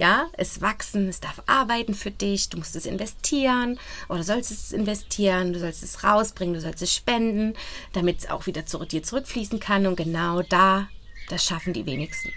Ja, 0.00 0.30
es 0.32 0.62
wachsen, 0.62 1.10
es 1.10 1.20
darf 1.20 1.42
arbeiten 1.44 1.92
für 1.92 2.10
dich, 2.10 2.48
du 2.48 2.56
musst 2.56 2.74
es 2.74 2.86
investieren 2.86 3.78
oder 4.08 4.22
sollst 4.22 4.50
es 4.50 4.72
investieren, 4.72 5.52
du 5.52 5.58
sollst 5.58 5.82
es 5.82 6.02
rausbringen, 6.02 6.54
du 6.54 6.60
sollst 6.62 6.80
es 6.80 6.94
spenden, 6.94 7.52
damit 7.92 8.20
es 8.20 8.30
auch 8.30 8.46
wieder 8.46 8.64
zurück 8.64 8.88
dir 8.88 9.02
zurückfließen 9.02 9.60
kann. 9.60 9.86
Und 9.86 9.96
genau 9.96 10.40
da, 10.40 10.88
das 11.28 11.44
schaffen 11.44 11.74
die 11.74 11.84
wenigsten. 11.84 12.32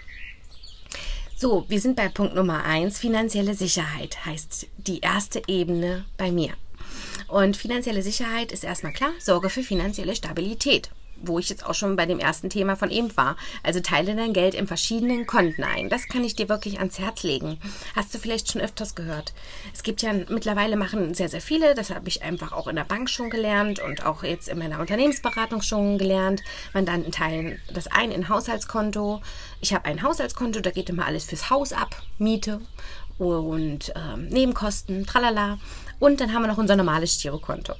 So, 1.38 1.64
wir 1.68 1.80
sind 1.80 1.96
bei 1.96 2.10
Punkt 2.10 2.34
Nummer 2.34 2.64
eins. 2.64 2.98
Finanzielle 2.98 3.54
Sicherheit 3.54 4.26
heißt 4.26 4.66
die 4.76 5.00
erste 5.00 5.40
Ebene 5.46 6.04
bei 6.18 6.30
mir. 6.32 6.52
Und 7.28 7.56
finanzielle 7.56 8.02
Sicherheit 8.02 8.52
ist 8.52 8.64
erstmal 8.64 8.92
klar, 8.92 9.12
Sorge 9.18 9.48
für 9.48 9.62
finanzielle 9.62 10.14
Stabilität 10.14 10.90
wo 11.16 11.38
ich 11.38 11.48
jetzt 11.48 11.64
auch 11.64 11.74
schon 11.74 11.96
bei 11.96 12.06
dem 12.06 12.18
ersten 12.18 12.50
Thema 12.50 12.76
von 12.76 12.90
eben 12.90 13.16
war. 13.16 13.36
Also 13.62 13.80
teile 13.80 14.14
dein 14.14 14.32
Geld 14.32 14.54
in 14.54 14.66
verschiedenen 14.66 15.26
Konten 15.26 15.64
ein. 15.64 15.88
Das 15.88 16.08
kann 16.08 16.24
ich 16.24 16.36
dir 16.36 16.48
wirklich 16.48 16.78
ans 16.78 16.98
Herz 16.98 17.22
legen. 17.22 17.58
Hast 17.96 18.14
du 18.14 18.18
vielleicht 18.18 18.50
schon 18.50 18.60
öfters 18.60 18.94
gehört. 18.94 19.32
Es 19.72 19.82
gibt 19.82 20.02
ja 20.02 20.12
mittlerweile 20.12 20.76
machen 20.76 21.14
sehr, 21.14 21.28
sehr 21.28 21.40
viele. 21.40 21.74
Das 21.74 21.90
habe 21.90 22.08
ich 22.08 22.22
einfach 22.22 22.52
auch 22.52 22.68
in 22.68 22.76
der 22.76 22.84
Bank 22.84 23.08
schon 23.10 23.30
gelernt 23.30 23.80
und 23.80 24.04
auch 24.04 24.22
jetzt 24.22 24.48
in 24.48 24.58
meiner 24.58 24.80
Unternehmensberatung 24.80 25.62
schon 25.62 25.98
gelernt. 25.98 26.42
Mandanten 26.72 27.12
teilen 27.12 27.60
das 27.72 27.86
ein 27.86 28.10
in 28.10 28.28
Haushaltskonto. 28.28 29.20
Ich 29.60 29.72
habe 29.72 29.86
ein 29.86 30.02
Haushaltskonto, 30.02 30.60
da 30.60 30.70
geht 30.70 30.90
immer 30.90 31.06
alles 31.06 31.24
fürs 31.24 31.50
Haus 31.50 31.72
ab. 31.72 32.02
Miete 32.18 32.60
und 33.18 33.92
ähm, 33.94 34.28
Nebenkosten, 34.28 35.06
tralala. 35.06 35.58
Und 35.98 36.20
dann 36.20 36.32
haben 36.32 36.42
wir 36.42 36.48
noch 36.48 36.58
unser 36.58 36.76
normales 36.76 37.20
Girokonto. 37.20 37.74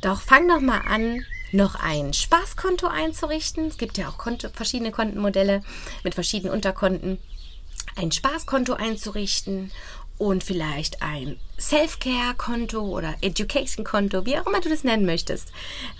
Doch 0.00 0.20
fang 0.20 0.48
doch 0.48 0.60
mal 0.60 0.80
an, 0.88 1.24
noch 1.54 1.76
ein 1.76 2.12
Spaßkonto 2.12 2.86
einzurichten. 2.86 3.68
Es 3.68 3.78
gibt 3.78 3.96
ja 3.96 4.08
auch 4.08 4.18
Konto, 4.18 4.48
verschiedene 4.52 4.90
Kontenmodelle 4.90 5.62
mit 6.02 6.14
verschiedenen 6.14 6.52
Unterkonten. 6.52 7.18
Ein 7.96 8.12
Spaßkonto 8.12 8.74
einzurichten 8.74 9.70
und 10.18 10.44
vielleicht 10.44 11.02
ein 11.02 11.38
Self-Care-Konto 11.58 12.80
oder 12.80 13.14
Education-Konto, 13.20 14.26
wie 14.26 14.38
auch 14.38 14.46
immer 14.46 14.60
du 14.60 14.68
das 14.68 14.84
nennen 14.84 15.06
möchtest. 15.06 15.52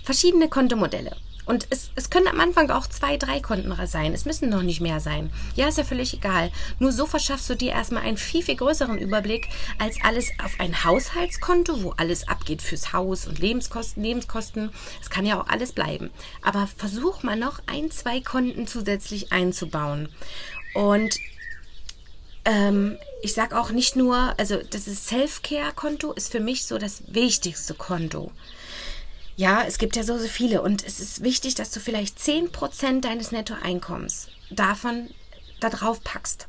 Verschiedene 0.03 0.49
Kontomodelle. 0.49 1.15
Und 1.45 1.67
es, 1.69 1.91
es 1.95 2.09
können 2.09 2.27
am 2.27 2.39
Anfang 2.39 2.69
auch 2.71 2.87
zwei, 2.87 3.17
drei 3.17 3.39
Konten 3.39 3.73
sein. 3.87 4.13
Es 4.13 4.25
müssen 4.25 4.49
noch 4.49 4.63
nicht 4.63 4.81
mehr 4.81 4.99
sein. 4.99 5.31
Ja, 5.55 5.67
ist 5.67 5.77
ja 5.77 5.83
völlig 5.83 6.13
egal. 6.13 6.51
Nur 6.79 6.91
so 6.91 7.05
verschaffst 7.05 7.49
du 7.49 7.55
dir 7.55 7.71
erstmal 7.71 8.03
einen 8.03 8.17
viel, 8.17 8.41
viel 8.43 8.55
größeren 8.55 8.97
Überblick 8.97 9.49
als 9.77 9.97
alles 10.03 10.31
auf 10.43 10.59
ein 10.59 10.83
Haushaltskonto, 10.83 11.83
wo 11.83 11.91
alles 11.91 12.27
abgeht 12.27 12.61
fürs 12.61 12.93
Haus 12.93 13.27
und 13.27 13.39
Lebenskosten, 13.39 14.03
Lebenskosten. 14.03 14.71
Es 15.01 15.09
kann 15.09 15.25
ja 15.25 15.39
auch 15.39 15.47
alles 15.47 15.71
bleiben. 15.71 16.09
Aber 16.41 16.67
versuch 16.75 17.23
mal 17.23 17.37
noch 17.37 17.61
ein, 17.67 17.91
zwei 17.91 18.21
Konten 18.21 18.67
zusätzlich 18.67 19.31
einzubauen. 19.31 20.09
Und 20.73 21.19
ähm, 22.45 22.97
ich 23.21 23.33
sag 23.33 23.53
auch 23.53 23.71
nicht 23.71 23.95
nur, 23.95 24.33
also 24.37 24.57
das 24.69 24.87
ist 24.87 25.07
Self-Care-Konto 25.07 26.13
ist 26.13 26.31
für 26.31 26.39
mich 26.39 26.65
so 26.65 26.77
das 26.77 27.03
wichtigste 27.07 27.73
Konto. 27.73 28.31
Ja, 29.37 29.63
es 29.67 29.77
gibt 29.77 29.97
ja 29.97 30.03
so, 30.03 30.17
so 30.17 30.27
viele 30.27 30.61
und 30.61 30.85
es 30.85 30.99
ist 30.99 31.23
wichtig, 31.23 31.55
dass 31.55 31.71
du 31.71 31.81
vielleicht 31.81 32.17
10% 32.19 33.01
deines 33.01 33.31
Nettoeinkommens 33.31 34.29
davon 34.49 35.09
da 35.59 35.69
drauf 35.69 36.01
packst. 36.03 36.47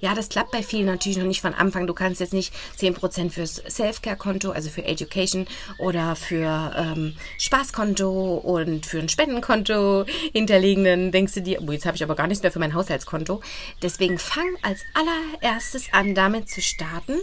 Ja, 0.00 0.16
das 0.16 0.30
klappt 0.30 0.50
bei 0.50 0.64
vielen 0.64 0.86
natürlich 0.86 1.18
noch 1.18 1.26
nicht 1.26 1.42
von 1.42 1.54
Anfang. 1.54 1.86
Du 1.86 1.94
kannst 1.94 2.20
jetzt 2.20 2.32
nicht 2.32 2.52
10% 2.80 3.30
fürs 3.30 3.62
Self-Care-Konto, 3.68 4.50
also 4.50 4.68
für 4.68 4.84
Education 4.84 5.46
oder 5.78 6.16
für 6.16 6.74
ähm, 6.76 7.14
Spaßkonto 7.38 8.34
und 8.38 8.84
für 8.84 8.98
ein 8.98 9.08
Spendenkonto 9.08 10.04
hinterlegen. 10.32 10.82
Dann 10.82 11.12
denkst 11.12 11.34
du 11.34 11.42
dir, 11.42 11.62
oh, 11.62 11.70
jetzt 11.70 11.86
habe 11.86 11.96
ich 11.96 12.02
aber 12.02 12.16
gar 12.16 12.26
nichts 12.26 12.42
mehr 12.42 12.50
für 12.50 12.58
mein 12.58 12.74
Haushaltskonto. 12.74 13.42
Deswegen 13.80 14.18
fang 14.18 14.48
als 14.62 14.80
allererstes 14.94 15.92
an, 15.92 16.16
damit 16.16 16.48
zu 16.48 16.60
starten 16.60 17.20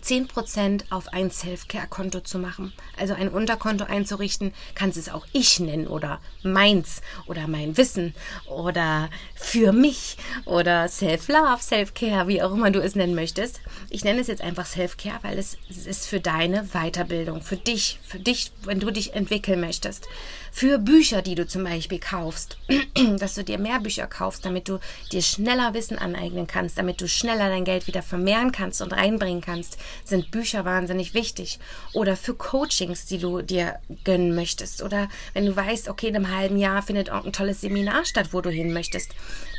10% 0.00 0.84
auf 0.90 1.08
ein 1.12 1.30
Self-Care-Konto 1.30 2.20
zu 2.20 2.38
machen. 2.38 2.72
Also 2.98 3.14
ein 3.14 3.28
Unterkonto 3.28 3.84
einzurichten, 3.84 4.52
kannst 4.74 4.98
es 4.98 5.08
auch 5.08 5.26
ich 5.32 5.60
nennen 5.60 5.86
oder 5.86 6.20
meins 6.42 7.02
oder 7.26 7.46
mein 7.48 7.76
Wissen 7.76 8.14
oder 8.46 9.10
für 9.34 9.72
mich 9.72 10.16
oder 10.44 10.88
Self-Love, 10.88 11.62
Self-Care, 11.62 12.28
wie 12.28 12.42
auch 12.42 12.52
immer 12.52 12.70
du 12.70 12.80
es 12.80 12.94
nennen 12.94 13.14
möchtest. 13.14 13.60
Ich 13.90 14.04
nenne 14.04 14.20
es 14.20 14.26
jetzt 14.26 14.42
einfach 14.42 14.66
Self-Care, 14.66 15.20
weil 15.22 15.38
es, 15.38 15.56
es 15.68 15.86
ist 15.86 16.06
für 16.06 16.20
deine 16.20 16.68
Weiterbildung, 16.72 17.42
für 17.42 17.56
dich, 17.56 18.00
für 18.06 18.18
dich, 18.18 18.52
wenn 18.64 18.80
du 18.80 18.90
dich 18.90 19.14
entwickeln 19.14 19.60
möchtest. 19.60 20.08
Für 20.54 20.78
Bücher, 20.78 21.22
die 21.22 21.34
du 21.34 21.46
zum 21.46 21.64
Beispiel 21.64 21.98
kaufst, 21.98 22.58
dass 23.18 23.34
du 23.34 23.42
dir 23.42 23.58
mehr 23.58 23.80
Bücher 23.80 24.06
kaufst, 24.06 24.44
damit 24.44 24.68
du 24.68 24.78
dir 25.10 25.22
schneller 25.22 25.72
Wissen 25.72 25.98
aneignen 25.98 26.46
kannst, 26.46 26.76
damit 26.76 27.00
du 27.00 27.08
schneller 27.08 27.48
dein 27.48 27.64
Geld 27.64 27.86
wieder 27.86 28.02
vermehren 28.02 28.52
kannst 28.52 28.82
und 28.82 28.92
reinbringen 28.92 29.40
kannst 29.40 29.78
sind 30.04 30.30
Bücher 30.30 30.66
wahnsinnig 30.66 31.14
wichtig. 31.14 31.58
Oder 31.94 32.16
für 32.16 32.34
Coachings, 32.34 33.06
die 33.06 33.18
du 33.18 33.40
dir 33.40 33.78
gönnen 34.04 34.34
möchtest. 34.34 34.82
Oder 34.82 35.08
wenn 35.32 35.46
du 35.46 35.56
weißt, 35.56 35.88
okay, 35.88 36.08
in 36.08 36.16
einem 36.16 36.36
halben 36.36 36.58
Jahr 36.58 36.82
findet 36.82 37.10
auch 37.10 37.24
ein 37.24 37.32
tolles 37.32 37.62
Seminar 37.62 38.04
statt, 38.04 38.28
wo 38.32 38.42
du 38.42 38.50
hin 38.50 38.74
möchtest. 38.74 39.10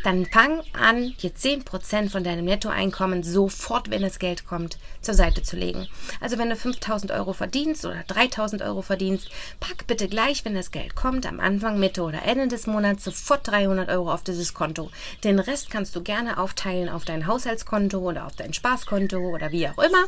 Dann 0.03 0.25
fang 0.27 0.61
an, 0.73 1.15
dir 1.21 1.31
10% 1.31 2.09
von 2.09 2.23
deinem 2.23 2.45
Nettoeinkommen 2.45 3.23
sofort, 3.23 3.89
wenn 3.89 4.01
das 4.03 4.19
Geld 4.19 4.45
kommt, 4.45 4.77
zur 5.01 5.15
Seite 5.15 5.41
zu 5.41 5.55
legen. 5.55 5.87
Also 6.19 6.37
wenn 6.37 6.49
du 6.49 6.55
5000 6.55 7.11
Euro 7.11 7.33
verdienst 7.33 7.83
oder 7.85 8.03
3000 8.07 8.61
Euro 8.61 8.81
verdienst, 8.81 9.29
pack 9.59 9.87
bitte 9.87 10.07
gleich, 10.07 10.45
wenn 10.45 10.55
das 10.55 10.71
Geld 10.71 10.82
kommt, 10.89 11.25
am 11.25 11.39
Anfang, 11.39 11.79
Mitte 11.79 12.03
oder 12.03 12.23
Ende 12.23 12.47
des 12.47 12.67
Monats 12.67 13.03
sofort 13.03 13.47
300 13.47 13.89
Euro 13.89 14.11
auf 14.11 14.23
dieses 14.23 14.53
Konto. 14.53 14.89
Den 15.23 15.39
Rest 15.39 15.69
kannst 15.69 15.95
du 15.95 16.01
gerne 16.01 16.37
aufteilen 16.37 16.89
auf 16.89 17.05
dein 17.05 17.27
Haushaltskonto 17.27 17.97
oder 17.99 18.25
auf 18.25 18.35
dein 18.35 18.53
Spaßkonto 18.53 19.17
oder 19.17 19.51
wie 19.51 19.67
auch 19.67 19.77
immer. 19.77 20.05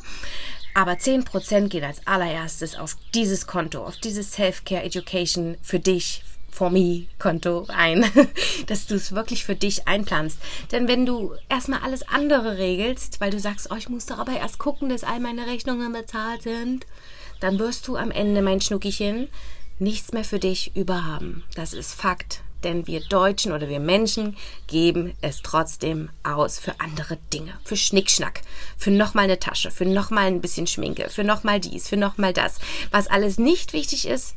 Aber 0.73 0.93
10% 0.93 1.69
geht 1.69 1.83
als 1.83 2.05
allererstes 2.05 2.75
auf 2.75 2.97
dieses 3.13 3.47
Konto, 3.47 3.83
auf 3.85 3.97
dieses 3.97 4.33
Self-Care 4.33 4.83
Education 4.83 5.57
für 5.61 5.79
dich, 5.79 6.23
for 6.55 6.69
me 6.69 7.07
Konto 7.19 7.65
ein, 7.67 8.05
dass 8.67 8.87
du 8.87 8.95
es 8.95 9.13
wirklich 9.13 9.43
für 9.43 9.55
dich 9.55 9.87
einplanst. 9.87 10.39
Denn 10.71 10.87
wenn 10.87 11.05
du 11.05 11.33
erstmal 11.49 11.81
alles 11.81 12.07
andere 12.07 12.57
regelst, 12.57 13.19
weil 13.19 13.31
du 13.31 13.39
sagst, 13.39 13.69
oh, 13.71 13.75
ich 13.75 13.89
muss 13.89 14.05
doch 14.05 14.17
aber 14.17 14.37
erst 14.37 14.57
gucken, 14.57 14.89
dass 14.89 15.03
all 15.03 15.19
meine 15.19 15.47
Rechnungen 15.47 15.91
bezahlt 15.91 16.43
sind, 16.43 16.85
dann 17.41 17.59
wirst 17.59 17.87
du 17.87 17.97
am 17.97 18.11
Ende, 18.11 18.41
mein 18.41 18.61
Schnuckichen, 18.61 19.27
nichts 19.79 20.13
mehr 20.13 20.23
für 20.23 20.39
dich 20.39 20.75
überhaben. 20.75 21.43
Das 21.55 21.73
ist 21.73 21.93
Fakt 21.93 22.41
denn 22.65 22.87
wir 22.87 22.99
Deutschen 22.99 23.53
oder 23.53 23.69
wir 23.69 23.79
Menschen 23.79 24.35
geben 24.67 25.13
es 25.21 25.41
trotzdem 25.41 26.09
aus 26.23 26.59
für 26.59 26.79
andere 26.79 27.17
Dinge, 27.31 27.53
für 27.63 27.77
Schnickschnack, 27.77 28.41
für 28.75 28.91
nochmal 28.91 29.25
eine 29.25 29.39
Tasche, 29.39 29.71
für 29.71 29.85
nochmal 29.85 30.25
ein 30.25 30.41
bisschen 30.41 30.67
Schminke, 30.67 31.09
für 31.09 31.23
nochmal 31.23 31.59
dies, 31.59 31.87
für 31.87 31.95
nochmal 31.95 32.33
das. 32.33 32.57
Was 32.91 33.07
alles 33.07 33.37
nicht 33.37 33.71
wichtig 33.71 34.07
ist, 34.07 34.35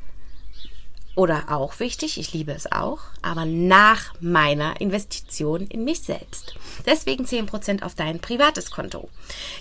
oder 1.19 1.47
auch 1.49 1.81
wichtig, 1.81 2.17
ich 2.21 2.33
liebe 2.33 2.53
es 2.53 2.71
auch, 2.71 3.01
aber 3.23 3.45
nach 3.45 4.15
meiner 4.21 4.81
Investition 4.81 5.67
in 5.67 5.83
mich 5.83 6.03
selbst. 6.03 6.55
Deswegen 6.87 7.25
10% 7.25 7.83
auf 7.83 7.97
dein 7.97 8.21
privates 8.21 8.71
Konto. 8.71 9.09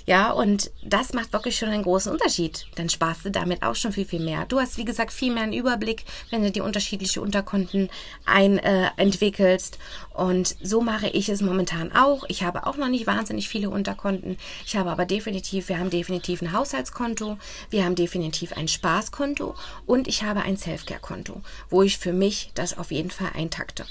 Ja, 0.06 0.32
und 0.32 0.70
das 0.84 1.14
macht 1.14 1.34
wirklich 1.34 1.58
schon 1.58 1.70
einen 1.70 1.82
großen 1.82 2.12
Unterschied. 2.12 2.68
Dann 2.76 2.90
sparst 2.90 3.26
du 3.26 3.32
damit 3.32 3.64
auch 3.64 3.74
schon 3.74 3.92
viel, 3.92 4.06
viel 4.06 4.20
mehr. 4.20 4.46
Du 4.46 4.60
hast, 4.60 4.78
wie 4.78 4.86
gesagt, 4.86 5.12
viel 5.12 5.34
mehr 5.34 5.44
einen 5.44 5.54
Überblick, 5.54 6.06
wenn 6.30 6.44
du 6.44 6.52
die 6.52 6.62
unterschiedlichen 6.62 7.24
Unterkonten 7.24 7.90
ein, 8.26 8.60
äh, 8.60 8.92
entwickelst. 8.98 9.80
Und 10.18 10.56
so 10.64 10.82
mache 10.82 11.08
ich 11.08 11.30
es 11.30 11.42
momentan 11.42 11.92
auch. 11.96 12.26
Ich 12.28 12.44
habe 12.44 12.66
auch 12.66 12.76
noch 12.76 12.90
nicht 12.90 13.06
wahnsinnig 13.08 13.48
viele 13.48 13.70
Unterkonten. 13.70 14.38
Ich 14.66 14.76
habe 14.76 14.90
aber 14.90 15.06
definitiv, 15.06 15.70
wir 15.70 15.78
haben 15.78 15.92
definitiv 15.92 16.42
ein 16.42 16.52
Haushaltskonto, 16.52 17.38
wir 17.70 17.86
haben 17.86 17.96
definitiv 17.96 18.54
ein 18.54 18.68
Spaßkonto 18.68 19.56
und 19.86 20.08
ich 20.08 20.24
habe 20.24 20.42
ein 20.42 20.58
Selfcare-Konto 20.58 21.42
wo 21.70 21.82
ich 21.84 21.98
für 21.98 22.14
mich 22.14 22.52
das 22.56 22.78
auf 22.78 22.92
jeden 22.92 23.12
Fall 23.12 23.32
eintakte. 23.34 23.86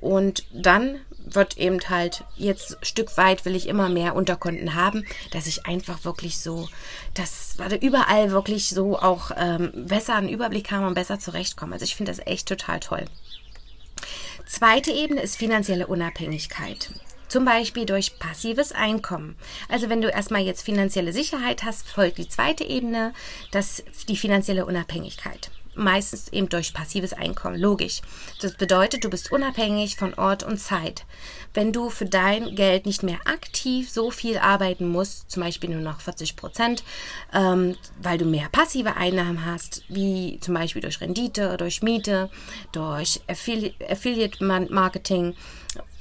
Und 0.00 0.44
dann 0.52 1.00
wird 1.24 1.56
eben 1.56 1.78
halt 1.88 2.24
jetzt 2.36 2.78
Stück 2.82 3.16
weit 3.16 3.44
will 3.44 3.54
ich 3.54 3.68
immer 3.68 3.88
mehr 3.88 4.16
Unterkonten 4.16 4.74
haben, 4.74 5.04
dass 5.30 5.46
ich 5.46 5.66
einfach 5.66 6.04
wirklich 6.04 6.38
so, 6.38 6.68
dass 7.14 7.56
überall 7.80 8.32
wirklich 8.32 8.70
so 8.70 8.98
auch 8.98 9.30
ähm, 9.36 9.70
besser 9.86 10.16
einen 10.16 10.28
Überblick 10.28 10.70
haben 10.70 10.86
und 10.86 10.94
besser 10.94 11.18
zurechtkommen. 11.18 11.72
Also 11.72 11.84
ich 11.84 11.94
finde 11.94 12.12
das 12.12 12.26
echt 12.26 12.48
total 12.48 12.80
toll. 12.80 13.04
Zweite 14.52 14.92
Ebene 14.92 15.22
ist 15.22 15.38
finanzielle 15.38 15.86
Unabhängigkeit. 15.86 16.90
Zum 17.26 17.46
Beispiel 17.46 17.86
durch 17.86 18.18
passives 18.18 18.70
Einkommen. 18.72 19.34
Also 19.70 19.88
wenn 19.88 20.02
du 20.02 20.08
erstmal 20.08 20.42
jetzt 20.42 20.60
finanzielle 20.60 21.14
Sicherheit 21.14 21.64
hast, 21.64 21.88
folgt 21.88 22.18
die 22.18 22.28
zweite 22.28 22.62
Ebene, 22.62 23.14
das 23.50 23.82
die 24.08 24.16
finanzielle 24.18 24.66
Unabhängigkeit 24.66 25.50
meistens 25.74 26.28
eben 26.28 26.48
durch 26.48 26.74
passives 26.74 27.12
Einkommen. 27.12 27.58
Logisch. 27.58 28.00
Das 28.40 28.54
bedeutet, 28.54 29.04
du 29.04 29.10
bist 29.10 29.32
unabhängig 29.32 29.96
von 29.96 30.14
Ort 30.14 30.42
und 30.42 30.58
Zeit. 30.58 31.04
Wenn 31.54 31.72
du 31.72 31.90
für 31.90 32.06
dein 32.06 32.54
Geld 32.54 32.86
nicht 32.86 33.02
mehr 33.02 33.18
aktiv 33.24 33.90
so 33.90 34.10
viel 34.10 34.38
arbeiten 34.38 34.88
musst, 34.88 35.30
zum 35.30 35.42
Beispiel 35.42 35.70
nur 35.70 35.80
noch 35.80 36.00
40 36.00 36.36
Prozent, 36.36 36.82
ähm, 37.34 37.76
weil 38.00 38.18
du 38.18 38.24
mehr 38.24 38.48
passive 38.50 38.96
Einnahmen 38.96 39.44
hast, 39.44 39.82
wie 39.88 40.38
zum 40.40 40.54
Beispiel 40.54 40.82
durch 40.82 41.00
Rendite, 41.00 41.56
durch 41.56 41.82
Miete, 41.82 42.30
durch 42.72 43.20
Affili 43.28 43.74
Affiliate 43.88 44.42
Marketing, 44.44 45.34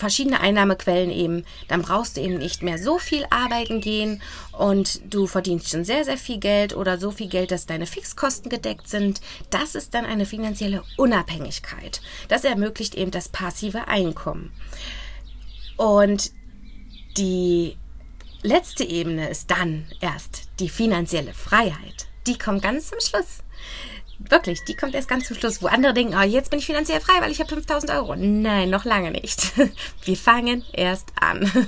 verschiedene 0.01 0.41
Einnahmequellen 0.41 1.11
eben, 1.11 1.45
dann 1.67 1.83
brauchst 1.83 2.17
du 2.17 2.21
eben 2.21 2.39
nicht 2.39 2.63
mehr 2.63 2.79
so 2.79 2.97
viel 2.97 3.25
arbeiten 3.29 3.81
gehen 3.81 4.21
und 4.51 4.99
du 5.13 5.27
verdienst 5.27 5.69
schon 5.69 5.85
sehr, 5.85 6.03
sehr 6.03 6.17
viel 6.17 6.39
Geld 6.39 6.75
oder 6.75 6.97
so 6.97 7.11
viel 7.11 7.27
Geld, 7.29 7.51
dass 7.51 7.67
deine 7.67 7.85
Fixkosten 7.85 8.49
gedeckt 8.49 8.87
sind. 8.87 9.21
Das 9.51 9.75
ist 9.75 9.93
dann 9.93 10.05
eine 10.05 10.25
finanzielle 10.25 10.83
Unabhängigkeit. 10.97 12.01
Das 12.27 12.43
ermöglicht 12.43 12.95
eben 12.95 13.11
das 13.11 13.29
passive 13.29 13.87
Einkommen. 13.87 14.51
Und 15.77 16.31
die 17.15 17.77
letzte 18.41 18.83
Ebene 18.83 19.29
ist 19.29 19.51
dann 19.51 19.85
erst 20.01 20.49
die 20.59 20.69
finanzielle 20.69 21.35
Freiheit. 21.35 22.07
Die 22.25 22.39
kommt 22.39 22.63
ganz 22.63 22.89
zum 22.89 22.99
Schluss. 22.99 23.43
Wirklich, 24.29 24.63
die 24.65 24.75
kommt 24.75 24.95
erst 24.95 25.07
ganz 25.09 25.27
zum 25.27 25.37
Schluss, 25.37 25.61
wo 25.61 25.67
andere 25.67 25.93
denken, 25.93 26.15
oh, 26.17 26.23
jetzt 26.23 26.49
bin 26.49 26.59
ich 26.59 26.65
finanziell 26.65 26.99
frei, 26.99 27.21
weil 27.21 27.31
ich 27.31 27.39
habe 27.39 27.49
5000 27.49 27.91
Euro. 27.91 28.15
Nein, 28.15 28.69
noch 28.69 28.85
lange 28.85 29.11
nicht. 29.11 29.53
Wir 30.03 30.17
fangen 30.17 30.63
erst 30.73 31.09
an. 31.19 31.51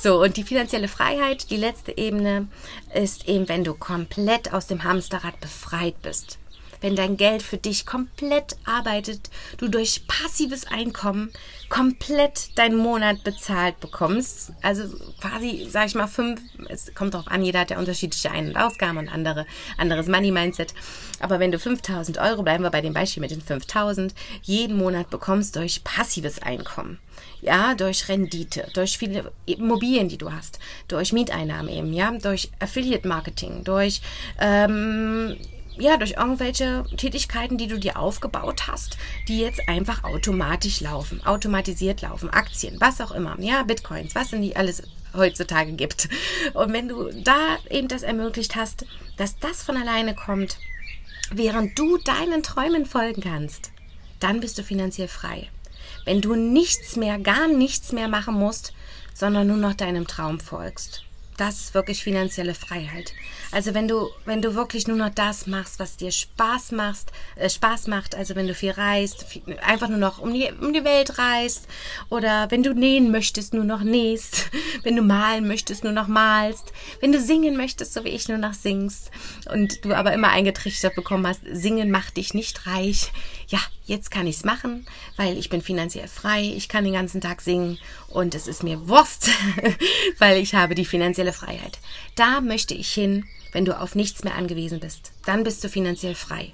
So, 0.00 0.22
und 0.22 0.36
die 0.36 0.44
finanzielle 0.44 0.86
Freiheit, 0.86 1.50
die 1.50 1.56
letzte 1.56 1.98
Ebene, 1.98 2.46
ist 2.94 3.28
eben, 3.28 3.48
wenn 3.48 3.64
du 3.64 3.74
komplett 3.74 4.52
aus 4.52 4.68
dem 4.68 4.84
Hamsterrad 4.84 5.40
befreit 5.40 6.00
bist 6.02 6.38
wenn 6.80 6.96
dein 6.96 7.16
Geld 7.16 7.42
für 7.42 7.56
dich 7.56 7.86
komplett 7.86 8.56
arbeitet, 8.64 9.30
du 9.58 9.68
durch 9.68 10.06
passives 10.06 10.66
Einkommen 10.66 11.30
komplett 11.68 12.56
deinen 12.58 12.76
Monat 12.76 13.24
bezahlt 13.24 13.80
bekommst. 13.80 14.52
Also 14.62 14.84
quasi, 15.20 15.66
sag 15.70 15.86
ich 15.86 15.94
mal, 15.94 16.06
fünf, 16.06 16.40
es 16.68 16.94
kommt 16.94 17.14
darauf 17.14 17.28
an, 17.28 17.44
jeder 17.44 17.60
hat 17.60 17.70
ja 17.70 17.78
unterschiedliche 17.78 18.30
Ein- 18.30 18.48
und 18.48 18.56
Ausgaben 18.56 18.98
und 18.98 19.08
andere, 19.08 19.46
anderes 19.76 20.08
Money-Mindset. 20.08 20.74
Aber 21.20 21.40
wenn 21.40 21.52
du 21.52 21.58
5000 21.58 22.18
Euro, 22.18 22.42
bleiben 22.42 22.64
wir 22.64 22.70
bei 22.70 22.80
dem 22.80 22.94
Beispiel 22.94 23.20
mit 23.20 23.30
den 23.30 23.42
5000, 23.42 24.14
jeden 24.42 24.76
Monat 24.76 25.10
bekommst 25.10 25.56
durch 25.56 25.84
passives 25.84 26.40
Einkommen. 26.40 26.98
Ja, 27.40 27.74
durch 27.74 28.08
Rendite, 28.08 28.68
durch 28.74 28.98
viele 28.98 29.32
Immobilien, 29.46 30.08
die 30.08 30.18
du 30.18 30.32
hast, 30.32 30.58
durch 30.88 31.12
Mieteinnahmen 31.12 31.68
eben, 31.68 31.92
ja, 31.92 32.10
durch 32.12 32.50
Affiliate 32.60 33.06
Marketing, 33.06 33.64
durch 33.64 34.00
ähm, 34.40 35.36
ja, 35.78 35.96
durch 35.96 36.12
irgendwelche 36.12 36.84
Tätigkeiten, 36.96 37.58
die 37.58 37.66
du 37.66 37.78
dir 37.78 37.98
aufgebaut 37.98 38.66
hast, 38.66 38.96
die 39.28 39.40
jetzt 39.40 39.68
einfach 39.68 40.04
automatisch 40.04 40.80
laufen, 40.80 41.24
automatisiert 41.24 42.02
laufen, 42.02 42.30
Aktien, 42.30 42.80
was 42.80 43.00
auch 43.00 43.12
immer, 43.12 43.38
ja, 43.40 43.62
Bitcoins, 43.62 44.14
was 44.14 44.30
denn 44.30 44.42
die 44.42 44.56
alles 44.56 44.82
heutzutage 45.14 45.72
gibt. 45.72 46.08
Und 46.54 46.72
wenn 46.72 46.88
du 46.88 47.10
da 47.22 47.58
eben 47.70 47.88
das 47.88 48.02
ermöglicht 48.02 48.56
hast, 48.56 48.84
dass 49.16 49.38
das 49.38 49.62
von 49.62 49.76
alleine 49.76 50.14
kommt, 50.14 50.58
während 51.30 51.78
du 51.78 51.98
deinen 51.98 52.42
Träumen 52.42 52.86
folgen 52.86 53.22
kannst, 53.22 53.70
dann 54.20 54.40
bist 54.40 54.58
du 54.58 54.62
finanziell 54.62 55.08
frei. 55.08 55.48
Wenn 56.04 56.20
du 56.20 56.34
nichts 56.34 56.96
mehr, 56.96 57.18
gar 57.18 57.48
nichts 57.48 57.92
mehr 57.92 58.08
machen 58.08 58.34
musst, 58.34 58.72
sondern 59.14 59.46
nur 59.46 59.56
noch 59.56 59.74
deinem 59.74 60.06
Traum 60.06 60.40
folgst. 60.40 61.04
Das 61.36 61.60
ist 61.60 61.74
wirklich 61.74 62.02
finanzielle 62.02 62.54
Freiheit. 62.54 63.12
Also 63.50 63.72
wenn 63.72 63.88
du, 63.88 64.10
wenn 64.26 64.42
du 64.42 64.54
wirklich 64.54 64.86
nur 64.88 64.96
noch 64.96 65.08
das 65.08 65.46
machst, 65.46 65.78
was 65.78 65.96
dir 65.96 66.10
Spaß 66.10 66.72
macht, 66.72 67.12
äh, 67.36 67.48
Spaß 67.48 67.86
macht, 67.86 68.14
also 68.14 68.36
wenn 68.36 68.46
du 68.46 68.54
viel 68.54 68.72
reist, 68.72 69.24
viel, 69.24 69.42
einfach 69.60 69.88
nur 69.88 69.98
noch 69.98 70.18
um 70.18 70.34
die, 70.34 70.50
um 70.60 70.72
die 70.72 70.84
Welt 70.84 71.18
reist, 71.18 71.66
oder 72.10 72.50
wenn 72.50 72.62
du 72.62 72.74
nähen 72.74 73.10
möchtest, 73.10 73.54
nur 73.54 73.64
noch 73.64 73.80
nähst, 73.80 74.50
wenn 74.82 74.96
du 74.96 75.02
malen 75.02 75.48
möchtest, 75.48 75.82
nur 75.82 75.94
noch 75.94 76.08
malst, 76.08 76.72
wenn 77.00 77.12
du 77.12 77.20
singen 77.20 77.56
möchtest, 77.56 77.94
so 77.94 78.04
wie 78.04 78.10
ich 78.10 78.28
nur 78.28 78.38
noch 78.38 78.52
singst, 78.52 79.10
und 79.50 79.84
du 79.84 79.94
aber 79.94 80.12
immer 80.12 80.28
eingetrichtert 80.28 80.94
bekommen 80.94 81.26
hast, 81.26 81.40
singen 81.50 81.90
macht 81.90 82.18
dich 82.18 82.34
nicht 82.34 82.66
reich. 82.66 83.12
Ja, 83.48 83.60
jetzt 83.86 84.10
kann 84.10 84.26
ich's 84.26 84.44
machen, 84.44 84.86
weil 85.16 85.38
ich 85.38 85.48
bin 85.48 85.62
finanziell 85.62 86.08
frei, 86.08 86.42
ich 86.42 86.68
kann 86.68 86.84
den 86.84 86.92
ganzen 86.92 87.22
Tag 87.22 87.40
singen 87.40 87.78
und 88.08 88.34
es 88.34 88.46
ist 88.46 88.62
mir 88.62 88.88
Wurst, 88.88 89.30
weil 90.18 90.36
ich 90.36 90.54
habe 90.54 90.74
die 90.74 90.84
finanzielle 90.84 91.32
Freiheit. 91.32 91.78
Da 92.14 92.42
möchte 92.42 92.74
ich 92.74 92.92
hin, 92.92 93.24
wenn 93.52 93.64
du 93.64 93.78
auf 93.78 93.94
nichts 93.94 94.24
mehr 94.24 94.34
angewiesen 94.34 94.80
bist. 94.80 95.12
Dann 95.26 95.44
bist 95.44 95.62
du 95.62 95.68
finanziell 95.68 96.14
frei. 96.14 96.52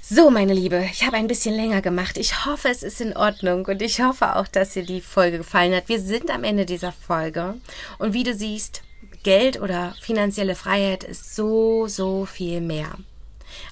So, 0.00 0.30
meine 0.30 0.52
Liebe, 0.52 0.84
ich 0.92 1.06
habe 1.06 1.16
ein 1.16 1.28
bisschen 1.28 1.54
länger 1.54 1.80
gemacht. 1.80 2.18
Ich 2.18 2.44
hoffe, 2.44 2.68
es 2.68 2.82
ist 2.82 3.00
in 3.00 3.16
Ordnung 3.16 3.64
und 3.66 3.80
ich 3.80 4.02
hoffe 4.02 4.36
auch, 4.36 4.46
dass 4.46 4.74
dir 4.74 4.84
die 4.84 5.00
Folge 5.00 5.38
gefallen 5.38 5.74
hat. 5.74 5.88
Wir 5.88 6.00
sind 6.00 6.30
am 6.30 6.44
Ende 6.44 6.66
dieser 6.66 6.92
Folge 6.92 7.54
und 7.98 8.12
wie 8.12 8.24
du 8.24 8.34
siehst, 8.34 8.82
Geld 9.22 9.60
oder 9.60 9.94
finanzielle 10.00 10.54
Freiheit 10.54 11.04
ist 11.04 11.34
so, 11.34 11.86
so 11.86 12.26
viel 12.26 12.60
mehr. 12.60 12.98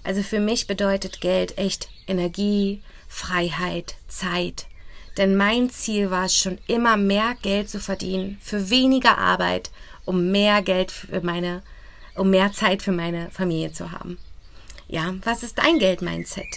Also 0.04 0.22
für 0.22 0.40
mich 0.40 0.66
bedeutet 0.66 1.20
Geld 1.20 1.58
echt 1.58 1.88
Energie, 2.06 2.80
Freiheit, 3.08 3.96
Zeit, 4.06 4.66
denn 5.16 5.36
mein 5.36 5.70
Ziel 5.70 6.10
war 6.10 6.26
es 6.26 6.36
schon 6.36 6.58
immer, 6.66 6.96
mehr 6.96 7.34
Geld 7.42 7.68
zu 7.68 7.80
verdienen 7.80 8.38
für 8.40 8.70
weniger 8.70 9.18
Arbeit, 9.18 9.70
um 10.10 10.32
mehr 10.32 10.60
Geld 10.60 10.90
für 10.90 11.20
meine, 11.20 11.62
um 12.16 12.30
mehr 12.30 12.52
Zeit 12.52 12.82
für 12.82 12.90
meine 12.90 13.30
Familie 13.30 13.70
zu 13.70 13.92
haben. 13.92 14.18
Ja, 14.88 15.14
was 15.22 15.44
ist 15.44 15.58
dein 15.58 15.78
Geld-Mindset? 15.78 16.48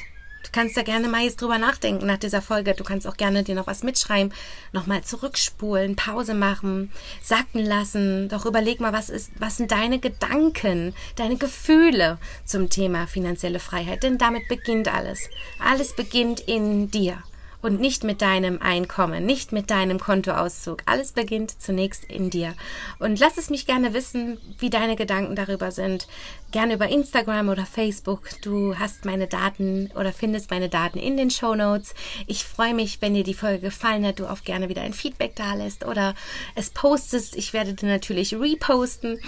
Du 0.44 0.50
kannst 0.52 0.76
da 0.76 0.82
gerne 0.82 1.08
mal 1.08 1.22
jetzt 1.22 1.40
drüber 1.40 1.60
nachdenken 1.60 2.08
nach 2.08 2.18
dieser 2.18 2.42
Folge. 2.42 2.74
Du 2.74 2.84
kannst 2.84 3.06
auch 3.08 3.16
gerne 3.16 3.44
dir 3.44 3.54
noch 3.54 3.68
was 3.68 3.84
mitschreiben, 3.84 4.34
nochmal 4.72 5.04
zurückspulen, 5.04 5.96
Pause 5.96 6.34
machen, 6.34 6.92
sacken 7.22 7.64
lassen. 7.64 8.28
Doch 8.28 8.48
überleg 8.48 8.80
mal, 8.80 8.92
was 8.92 9.12
ist, 9.12 9.32
was 9.38 9.58
sind 9.58 9.72
deine 9.72 10.00
Gedanken, 10.00 10.96
deine 11.16 11.38
Gefühle 11.38 12.18
zum 12.46 12.72
Thema 12.72 13.06
finanzielle 13.06 13.60
Freiheit? 13.60 14.02
Denn 14.02 14.18
damit 14.18 14.48
beginnt 14.48 14.92
alles. 14.92 15.30
Alles 15.60 15.96
beginnt 15.96 16.40
in 16.40 16.90
dir 16.90 17.22
und 17.64 17.80
nicht 17.80 18.04
mit 18.04 18.22
deinem 18.22 18.62
Einkommen, 18.62 19.26
nicht 19.26 19.54
mit 19.54 19.72
deinem 19.72 19.98
Kontoauszug. 20.00 20.84
Alles 20.86 21.14
beginnt 21.14 21.62
zunächst 21.62 22.04
in 22.04 22.30
dir. 22.30 22.54
Und 23.00 23.20
lass 23.20 23.38
es 23.38 23.50
mich 23.50 23.66
gerne 23.66 23.94
wissen, 23.94 24.38
wie 24.60 24.70
deine 24.70 24.98
Gedanken 24.98 25.36
darüber 25.36 25.72
sind. 25.72 26.08
Gerne 26.52 26.74
über 26.74 26.90
Instagram 26.90 27.48
oder 27.48 27.66
Facebook. 27.66 28.30
Du 28.42 28.78
hast 28.78 29.06
meine 29.06 29.28
Daten 29.28 29.90
oder 29.96 30.12
findest 30.12 30.52
meine 30.52 30.68
Daten 30.68 31.00
in 31.00 31.16
den 31.16 31.32
Show 31.32 31.56
Notes. 31.56 31.96
Ich 32.28 32.44
freue 32.44 32.74
mich, 32.74 33.02
wenn 33.02 33.14
dir 33.14 33.24
die 33.24 33.34
Folge 33.34 33.62
gefallen 33.62 34.06
hat, 34.06 34.20
du 34.20 34.28
auch 34.28 34.44
gerne 34.44 34.68
wieder 34.68 34.82
ein 34.82 34.94
Feedback 34.94 35.36
da 35.36 35.54
lässt 35.56 35.86
oder 35.86 36.16
es 36.56 36.70
postest. 36.70 37.36
Ich 37.38 37.54
werde 37.54 37.74
dir 37.74 37.88
natürlich 37.88 38.36
reposten 38.36 39.20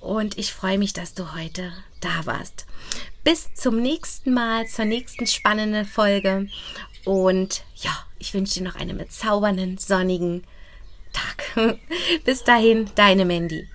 und 0.00 0.36
ich 0.36 0.52
freue 0.52 0.78
mich, 0.78 0.92
dass 0.92 1.14
du 1.14 1.32
heute 1.32 1.72
da 2.00 2.26
warst. 2.26 2.66
Bis 3.22 3.54
zum 3.54 3.80
nächsten 3.80 4.34
Mal, 4.34 4.66
zur 4.66 4.84
nächsten 4.84 5.26
spannenden 5.26 5.86
Folge 5.86 6.48
und 7.04 7.62
ja, 7.76 7.92
ich 8.18 8.34
wünsche 8.34 8.54
dir 8.54 8.64
noch 8.64 8.76
einen 8.76 8.98
bezaubernden, 8.98 9.78
sonnigen 9.78 10.44
Tag. 11.12 11.78
Bis 12.24 12.44
dahin, 12.44 12.90
deine 12.94 13.24
Mandy. 13.24 13.68